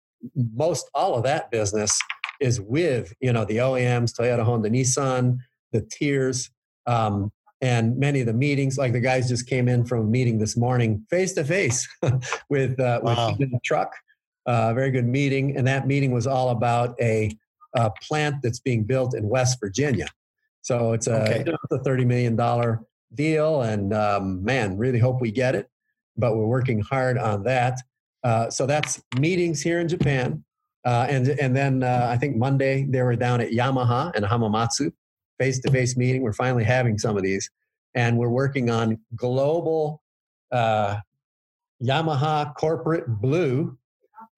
most 0.55 0.91
all 0.95 1.15
of 1.15 1.25
that 1.25 1.51
business 1.51 1.99
is 2.41 2.61
with 2.61 3.13
you 3.21 3.33
know 3.33 3.45
the 3.45 3.59
OEMs, 3.59 4.13
Toyota, 4.19 4.43
Honda, 4.45 4.71
Nissan, 4.71 5.39
the 5.73 5.83
tiers, 5.83 6.51
um, 6.87 7.31
and 7.61 7.97
many 7.97 8.21
of 8.21 8.27
the 8.27 8.33
meetings. 8.33 8.79
Like 8.79 8.93
the 8.93 9.01
guys 9.01 9.29
just 9.29 9.47
came 9.47 9.69
in 9.69 9.85
from 9.85 10.01
a 10.01 10.05
meeting 10.05 10.39
this 10.39 10.57
morning, 10.57 11.05
face 11.11 11.33
to 11.35 11.45
face, 11.45 11.89
with 12.49 12.79
uh, 12.81 13.01
Wow. 13.03 13.37
with 13.39 13.51
the 13.51 13.61
truck. 13.65 13.93
Uh, 14.45 14.75
very 14.75 14.91
good 14.91 15.07
meeting, 15.07 15.57
and 15.57 15.65
that 15.69 15.87
meeting 15.87 16.11
was 16.11 16.27
all 16.27 16.49
about 16.51 17.01
a, 17.01 17.31
a 17.77 17.93
plant 18.03 18.35
that's 18.43 18.59
being 18.59 18.83
built 18.83 19.15
in 19.15 19.29
West 19.29 19.59
Virginia. 19.61 20.07
So 20.63 20.93
it's 20.95 21.07
a, 21.07 21.23
Okay. 21.23 21.45
it's 21.47 21.73
a 21.73 21.79
thirty 21.85 22.05
million 22.05 22.35
dollar 22.35 22.81
deal, 23.15 23.63
and 23.63 23.95
um, 23.95 24.43
man, 24.43 24.77
really 24.79 24.99
hope 24.99 25.21
we 25.21 25.31
get 25.31 25.55
it. 25.55 25.69
But 26.17 26.35
we're 26.37 26.47
working 26.47 26.81
hard 26.81 27.19
on 27.19 27.45
that. 27.45 27.79
Uh, 28.25 28.51
so 28.51 28.67
that's 28.67 29.03
meetings 29.19 29.61
here 29.61 29.81
in 29.81 29.89
Japan. 29.89 30.45
Uh, 30.85 31.07
and 31.09 31.29
and 31.29 31.55
then 31.55 31.83
uh, 31.83 32.09
I 32.11 32.17
think 32.17 32.37
Monday 32.37 32.85
they 32.89 33.03
were 33.03 33.15
down 33.15 33.41
at 33.41 33.51
Yamaha 33.51 34.13
and 34.15 34.25
Hamamatsu, 34.25 34.93
face 35.39 35.61
to 35.61 35.71
face 35.71 35.97
meeting. 35.97 36.23
We're 36.23 36.33
finally 36.33 36.65
having 36.65 36.99
some 36.99 37.17
of 37.17 37.23
these, 37.23 37.49
and 37.95 38.19
we're 38.19 38.29
working 38.29 38.69
on 38.69 38.99
global 39.15 40.03
uh, 40.51 40.97
Yamaha 41.83 42.55
Corporate 42.57 43.07
Blue 43.07 43.77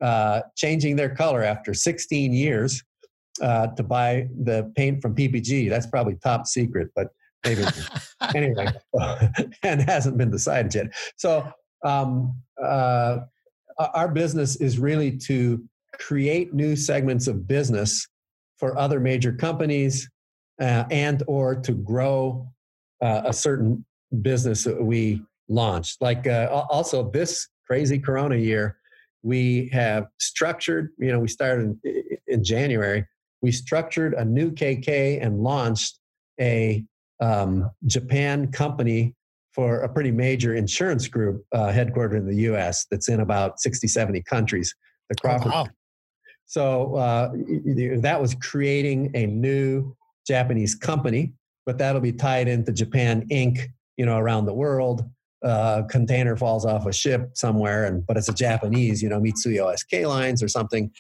uh, 0.00 0.42
changing 0.56 0.96
their 0.96 1.14
color 1.14 1.42
after 1.42 1.72
16 1.72 2.32
years 2.32 2.82
uh, 3.42 3.68
to 3.68 3.82
buy 3.82 4.28
the 4.42 4.70
paint 4.76 5.00
from 5.00 5.14
PPG. 5.14 5.70
That's 5.70 5.86
probably 5.86 6.16
top 6.16 6.46
secret, 6.46 6.90
but 6.94 7.08
maybe 7.44 7.64
anyway, 8.34 8.68
and 9.62 9.80
hasn't 9.82 10.18
been 10.18 10.30
decided 10.30 10.74
yet. 10.74 10.86
So 11.16 11.50
um, 11.84 12.36
uh, 12.62 13.18
our 13.78 14.08
business 14.08 14.56
is 14.56 14.78
really 14.78 15.16
to 15.16 15.62
create 15.98 16.52
new 16.52 16.76
segments 16.76 17.26
of 17.26 17.46
business 17.46 18.06
for 18.58 18.78
other 18.78 19.00
major 19.00 19.32
companies 19.32 20.08
uh, 20.60 20.84
and 20.90 21.22
or 21.26 21.54
to 21.54 21.72
grow 21.72 22.48
uh, 23.02 23.22
a 23.26 23.32
certain 23.32 23.84
business 24.22 24.64
that 24.64 24.82
we 24.82 25.22
launched. 25.48 26.00
Like 26.00 26.26
uh, 26.26 26.64
also 26.70 27.10
this 27.10 27.48
crazy 27.66 27.98
Corona 27.98 28.36
year, 28.36 28.78
we 29.22 29.68
have 29.72 30.06
structured. 30.18 30.90
You 30.98 31.12
know, 31.12 31.20
we 31.20 31.28
started 31.28 31.76
in, 31.84 32.18
in 32.26 32.44
January. 32.44 33.06
We 33.42 33.52
structured 33.52 34.14
a 34.14 34.24
new 34.24 34.50
KK 34.50 35.22
and 35.22 35.40
launched 35.40 35.98
a 36.40 36.84
um, 37.20 37.70
Japan 37.86 38.50
company 38.50 39.14
for 39.54 39.80
a 39.80 39.88
pretty 39.88 40.10
major 40.10 40.54
insurance 40.54 41.06
group 41.06 41.44
uh, 41.52 41.68
headquartered 41.68 42.16
in 42.16 42.26
the 42.26 42.52
US 42.52 42.86
that's 42.90 43.08
in 43.08 43.20
about 43.20 43.60
60, 43.60 43.86
70 43.86 44.22
countries. 44.22 44.74
The 45.08 45.16
Crawford. 45.16 45.52
Oh, 45.54 45.62
wow. 45.62 45.66
So 46.46 46.94
uh, 46.96 47.32
that 48.00 48.20
was 48.20 48.34
creating 48.34 49.10
a 49.14 49.26
new 49.26 49.94
Japanese 50.26 50.74
company, 50.74 51.32
but 51.66 51.78
that'll 51.78 52.00
be 52.00 52.12
tied 52.12 52.48
into 52.48 52.72
Japan 52.72 53.26
Inc. 53.30 53.66
You 53.96 54.06
know, 54.06 54.18
around 54.18 54.46
the 54.46 54.54
world. 54.54 55.08
Uh, 55.44 55.82
container 55.82 56.36
falls 56.36 56.64
off 56.64 56.86
a 56.86 56.92
ship 56.92 57.30
somewhere, 57.34 57.84
and 57.84 58.04
but 58.06 58.16
it's 58.16 58.28
a 58.28 58.34
Japanese, 58.34 59.02
you 59.02 59.08
know, 59.08 59.20
Mitsui 59.20 59.58
OSK 59.58 60.06
lines 60.06 60.42
or 60.42 60.48
something. 60.48 60.90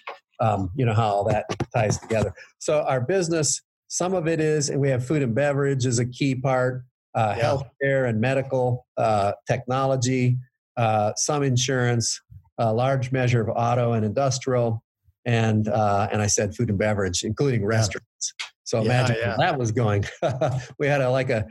Um, 0.40 0.70
you 0.76 0.84
know 0.84 0.92
how 0.92 1.08
all 1.08 1.24
that 1.24 1.46
ties 1.74 1.98
together. 1.98 2.32
So 2.58 2.82
our 2.82 3.00
business, 3.00 3.62
some 3.88 4.14
of 4.14 4.28
it 4.28 4.40
is, 4.40 4.68
and 4.68 4.80
we 4.80 4.90
have 4.90 5.04
food 5.04 5.22
and 5.22 5.34
beverage 5.34 5.86
is 5.86 5.98
a 5.98 6.06
key 6.06 6.34
part, 6.34 6.84
uh, 7.14 7.34
yeah. 7.36 7.44
healthcare 7.44 8.08
and 8.08 8.20
medical 8.20 8.86
uh, 8.96 9.32
technology, 9.46 10.36
uh, 10.76 11.12
some 11.16 11.42
insurance, 11.42 12.20
a 12.58 12.72
large 12.72 13.12
measure 13.12 13.40
of 13.40 13.48
auto 13.54 13.92
and 13.92 14.04
industrial, 14.04 14.82
and 15.24 15.68
uh, 15.68 16.08
and 16.12 16.20
I 16.20 16.26
said 16.26 16.54
food 16.54 16.68
and 16.70 16.78
beverage, 16.78 17.22
including 17.24 17.64
restaurants. 17.64 18.34
So 18.64 18.78
yeah, 18.78 18.84
imagine 18.84 19.16
yeah. 19.20 19.36
that 19.38 19.58
was 19.58 19.72
going. 19.72 20.04
we 20.78 20.86
had 20.86 21.00
a 21.00 21.10
like 21.10 21.30
a 21.30 21.46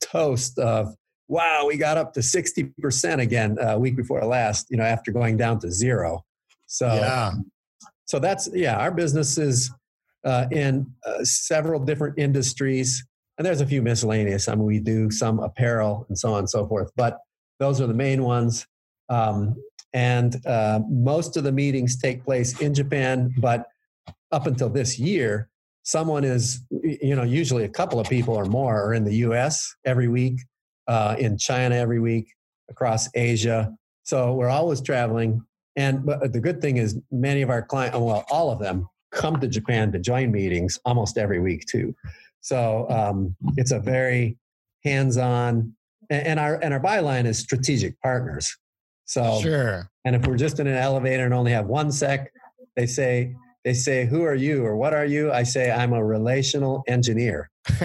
toast 0.00 0.58
of 0.58 0.94
wow, 1.28 1.64
we 1.66 1.76
got 1.76 1.96
up 1.96 2.12
to 2.14 2.22
sixty 2.22 2.64
percent 2.80 3.20
again 3.20 3.56
a 3.60 3.74
uh, 3.74 3.78
week 3.78 3.96
before 3.96 4.24
last. 4.24 4.66
You 4.70 4.76
know, 4.78 4.84
after 4.84 5.12
going 5.12 5.36
down 5.36 5.60
to 5.60 5.70
zero. 5.70 6.24
So 6.66 6.86
yeah. 6.86 7.32
So 8.06 8.18
that's 8.18 8.48
yeah. 8.52 8.78
Our 8.78 8.90
business 8.90 9.38
is 9.38 9.70
uh, 10.24 10.46
in 10.50 10.86
uh, 11.04 11.24
several 11.24 11.80
different 11.80 12.18
industries, 12.18 13.04
and 13.38 13.46
there's 13.46 13.60
a 13.60 13.66
few 13.66 13.82
miscellaneous. 13.82 14.48
I 14.48 14.54
mean, 14.54 14.64
we 14.64 14.78
do 14.78 15.10
some 15.10 15.38
apparel 15.40 16.06
and 16.08 16.18
so 16.18 16.32
on 16.32 16.40
and 16.40 16.50
so 16.50 16.66
forth, 16.66 16.90
but 16.96 17.18
those 17.58 17.80
are 17.80 17.86
the 17.86 17.94
main 17.94 18.22
ones. 18.22 18.66
Um, 19.08 19.56
and 19.92 20.44
uh, 20.46 20.80
most 20.88 21.36
of 21.36 21.44
the 21.44 21.52
meetings 21.52 21.98
take 21.98 22.24
place 22.24 22.60
in 22.60 22.74
Japan, 22.74 23.34
but 23.38 23.66
up 24.30 24.46
until 24.46 24.70
this 24.70 24.98
year, 24.98 25.48
someone 25.82 26.24
is, 26.24 26.60
you 26.82 27.14
know, 27.14 27.22
usually 27.22 27.64
a 27.64 27.68
couple 27.68 28.00
of 28.00 28.08
people 28.08 28.34
or 28.34 28.46
more 28.46 28.80
are 28.82 28.94
in 28.94 29.04
the 29.04 29.16
US 29.16 29.74
every 29.84 30.08
week, 30.08 30.40
uh, 30.88 31.16
in 31.18 31.36
China 31.36 31.74
every 31.74 32.00
week, 32.00 32.32
across 32.70 33.08
Asia. 33.14 33.72
So 34.04 34.32
we're 34.34 34.48
always 34.48 34.80
traveling. 34.80 35.42
And 35.76 36.04
but 36.04 36.32
the 36.32 36.40
good 36.40 36.60
thing 36.60 36.76
is, 36.76 36.98
many 37.10 37.42
of 37.42 37.50
our 37.50 37.62
clients, 37.62 37.96
well, 37.96 38.24
all 38.30 38.50
of 38.50 38.58
them 38.58 38.88
come 39.10 39.38
to 39.40 39.48
Japan 39.48 39.92
to 39.92 39.98
join 39.98 40.32
meetings 40.32 40.78
almost 40.84 41.18
every 41.18 41.38
week 41.38 41.66
too. 41.66 41.94
So 42.42 42.86
um, 42.90 43.34
it's 43.56 43.70
a 43.70 43.78
very 43.78 44.36
hands-on, 44.84 45.74
and 46.10 46.38
our 46.38 46.56
and 46.62 46.74
our 46.74 46.80
byline 46.80 47.24
is 47.24 47.38
strategic 47.38 47.98
partners. 48.00 48.54
So 49.06 49.40
sure. 49.40 49.90
And 50.04 50.16
if 50.16 50.26
we're 50.26 50.36
just 50.36 50.60
in 50.60 50.66
an 50.66 50.76
elevator 50.76 51.24
and 51.24 51.32
only 51.32 51.52
have 51.52 51.66
one 51.66 51.90
sec, 51.92 52.32
they 52.76 52.86
say 52.86 53.34
they 53.64 53.74
say, 53.74 54.06
"Who 54.06 54.22
are 54.24 54.34
you?" 54.34 54.64
or 54.64 54.76
"What 54.76 54.92
are 54.92 55.04
you?" 55.04 55.32
I 55.32 55.44
say, 55.44 55.70
"I'm 55.70 55.92
a 55.92 56.04
relational 56.04 56.82
engineer. 56.88 57.48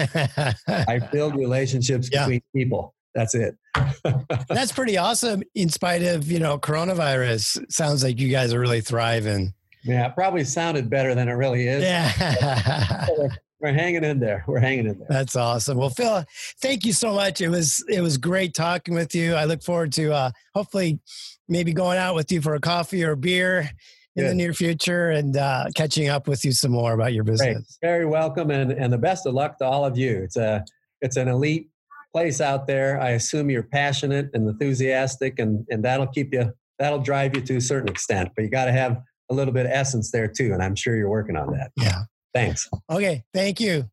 I 0.66 1.00
build 1.12 1.36
relationships 1.36 2.10
yeah. 2.12 2.24
between 2.24 2.42
people." 2.54 2.94
That's 3.14 3.34
it. 3.34 3.56
That's 4.48 4.72
pretty 4.72 4.96
awesome. 4.96 5.42
In 5.54 5.68
spite 5.68 6.02
of 6.02 6.30
you 6.30 6.40
know 6.40 6.58
coronavirus, 6.58 7.70
sounds 7.70 8.02
like 8.02 8.18
you 8.18 8.28
guys 8.28 8.52
are 8.52 8.60
really 8.60 8.80
thriving. 8.80 9.54
Yeah, 9.84 10.06
it 10.06 10.14
probably 10.14 10.44
sounded 10.44 10.90
better 10.90 11.14
than 11.14 11.28
it 11.28 11.32
really 11.32 11.66
is. 11.68 11.82
Yeah. 11.82 13.06
we're 13.60 13.72
hanging 13.72 14.04
in 14.04 14.20
there. 14.20 14.44
We're 14.46 14.60
hanging 14.60 14.86
in 14.86 14.98
there. 14.98 15.08
That's 15.10 15.36
awesome. 15.36 15.78
Well, 15.78 15.90
Phil, 15.90 16.24
thank 16.60 16.84
you 16.84 16.92
so 16.92 17.14
much. 17.14 17.40
It 17.40 17.48
was 17.48 17.84
it 17.88 18.00
was 18.00 18.16
great 18.16 18.54
talking 18.54 18.94
with 18.94 19.14
you. 19.14 19.34
I 19.34 19.44
look 19.44 19.62
forward 19.62 19.92
to 19.94 20.12
uh, 20.12 20.30
hopefully 20.54 21.00
maybe 21.48 21.72
going 21.72 21.98
out 21.98 22.14
with 22.14 22.30
you 22.30 22.40
for 22.40 22.54
a 22.54 22.60
coffee 22.60 23.04
or 23.04 23.12
a 23.12 23.16
beer 23.16 23.70
in 24.14 24.24
Good. 24.24 24.30
the 24.30 24.34
near 24.34 24.52
future 24.52 25.10
and 25.10 25.36
uh, 25.36 25.66
catching 25.74 26.08
up 26.08 26.28
with 26.28 26.44
you 26.44 26.52
some 26.52 26.72
more 26.72 26.92
about 26.92 27.12
your 27.12 27.24
business. 27.24 27.78
Great. 27.80 27.90
Very 27.90 28.06
welcome 28.06 28.50
and, 28.50 28.72
and 28.72 28.92
the 28.92 28.98
best 28.98 29.26
of 29.26 29.34
luck 29.34 29.58
to 29.58 29.64
all 29.64 29.84
of 29.84 29.98
you. 29.98 30.22
It's 30.22 30.36
a 30.36 30.64
it's 31.00 31.16
an 31.16 31.28
elite 31.28 31.70
place 32.12 32.40
out 32.40 32.66
there. 32.66 33.00
I 33.00 33.10
assume 33.10 33.50
you're 33.50 33.62
passionate 33.62 34.30
and 34.34 34.48
enthusiastic 34.48 35.38
and, 35.38 35.66
and 35.70 35.84
that'll 35.84 36.06
keep 36.06 36.32
you 36.32 36.52
that'll 36.78 37.00
drive 37.00 37.34
you 37.34 37.42
to 37.42 37.56
a 37.56 37.60
certain 37.60 37.88
extent. 37.88 38.30
But 38.36 38.42
you 38.42 38.50
gotta 38.50 38.72
have 38.72 39.00
a 39.30 39.34
little 39.34 39.52
bit 39.52 39.66
of 39.66 39.72
essence 39.72 40.10
there 40.10 40.28
too. 40.28 40.52
And 40.52 40.62
I'm 40.62 40.74
sure 40.74 40.96
you're 40.96 41.10
working 41.10 41.36
on 41.36 41.52
that. 41.52 41.72
Yeah. 41.76 42.02
Thanks. 42.34 42.68
Okay. 42.90 43.24
Thank 43.32 43.60
you. 43.60 43.88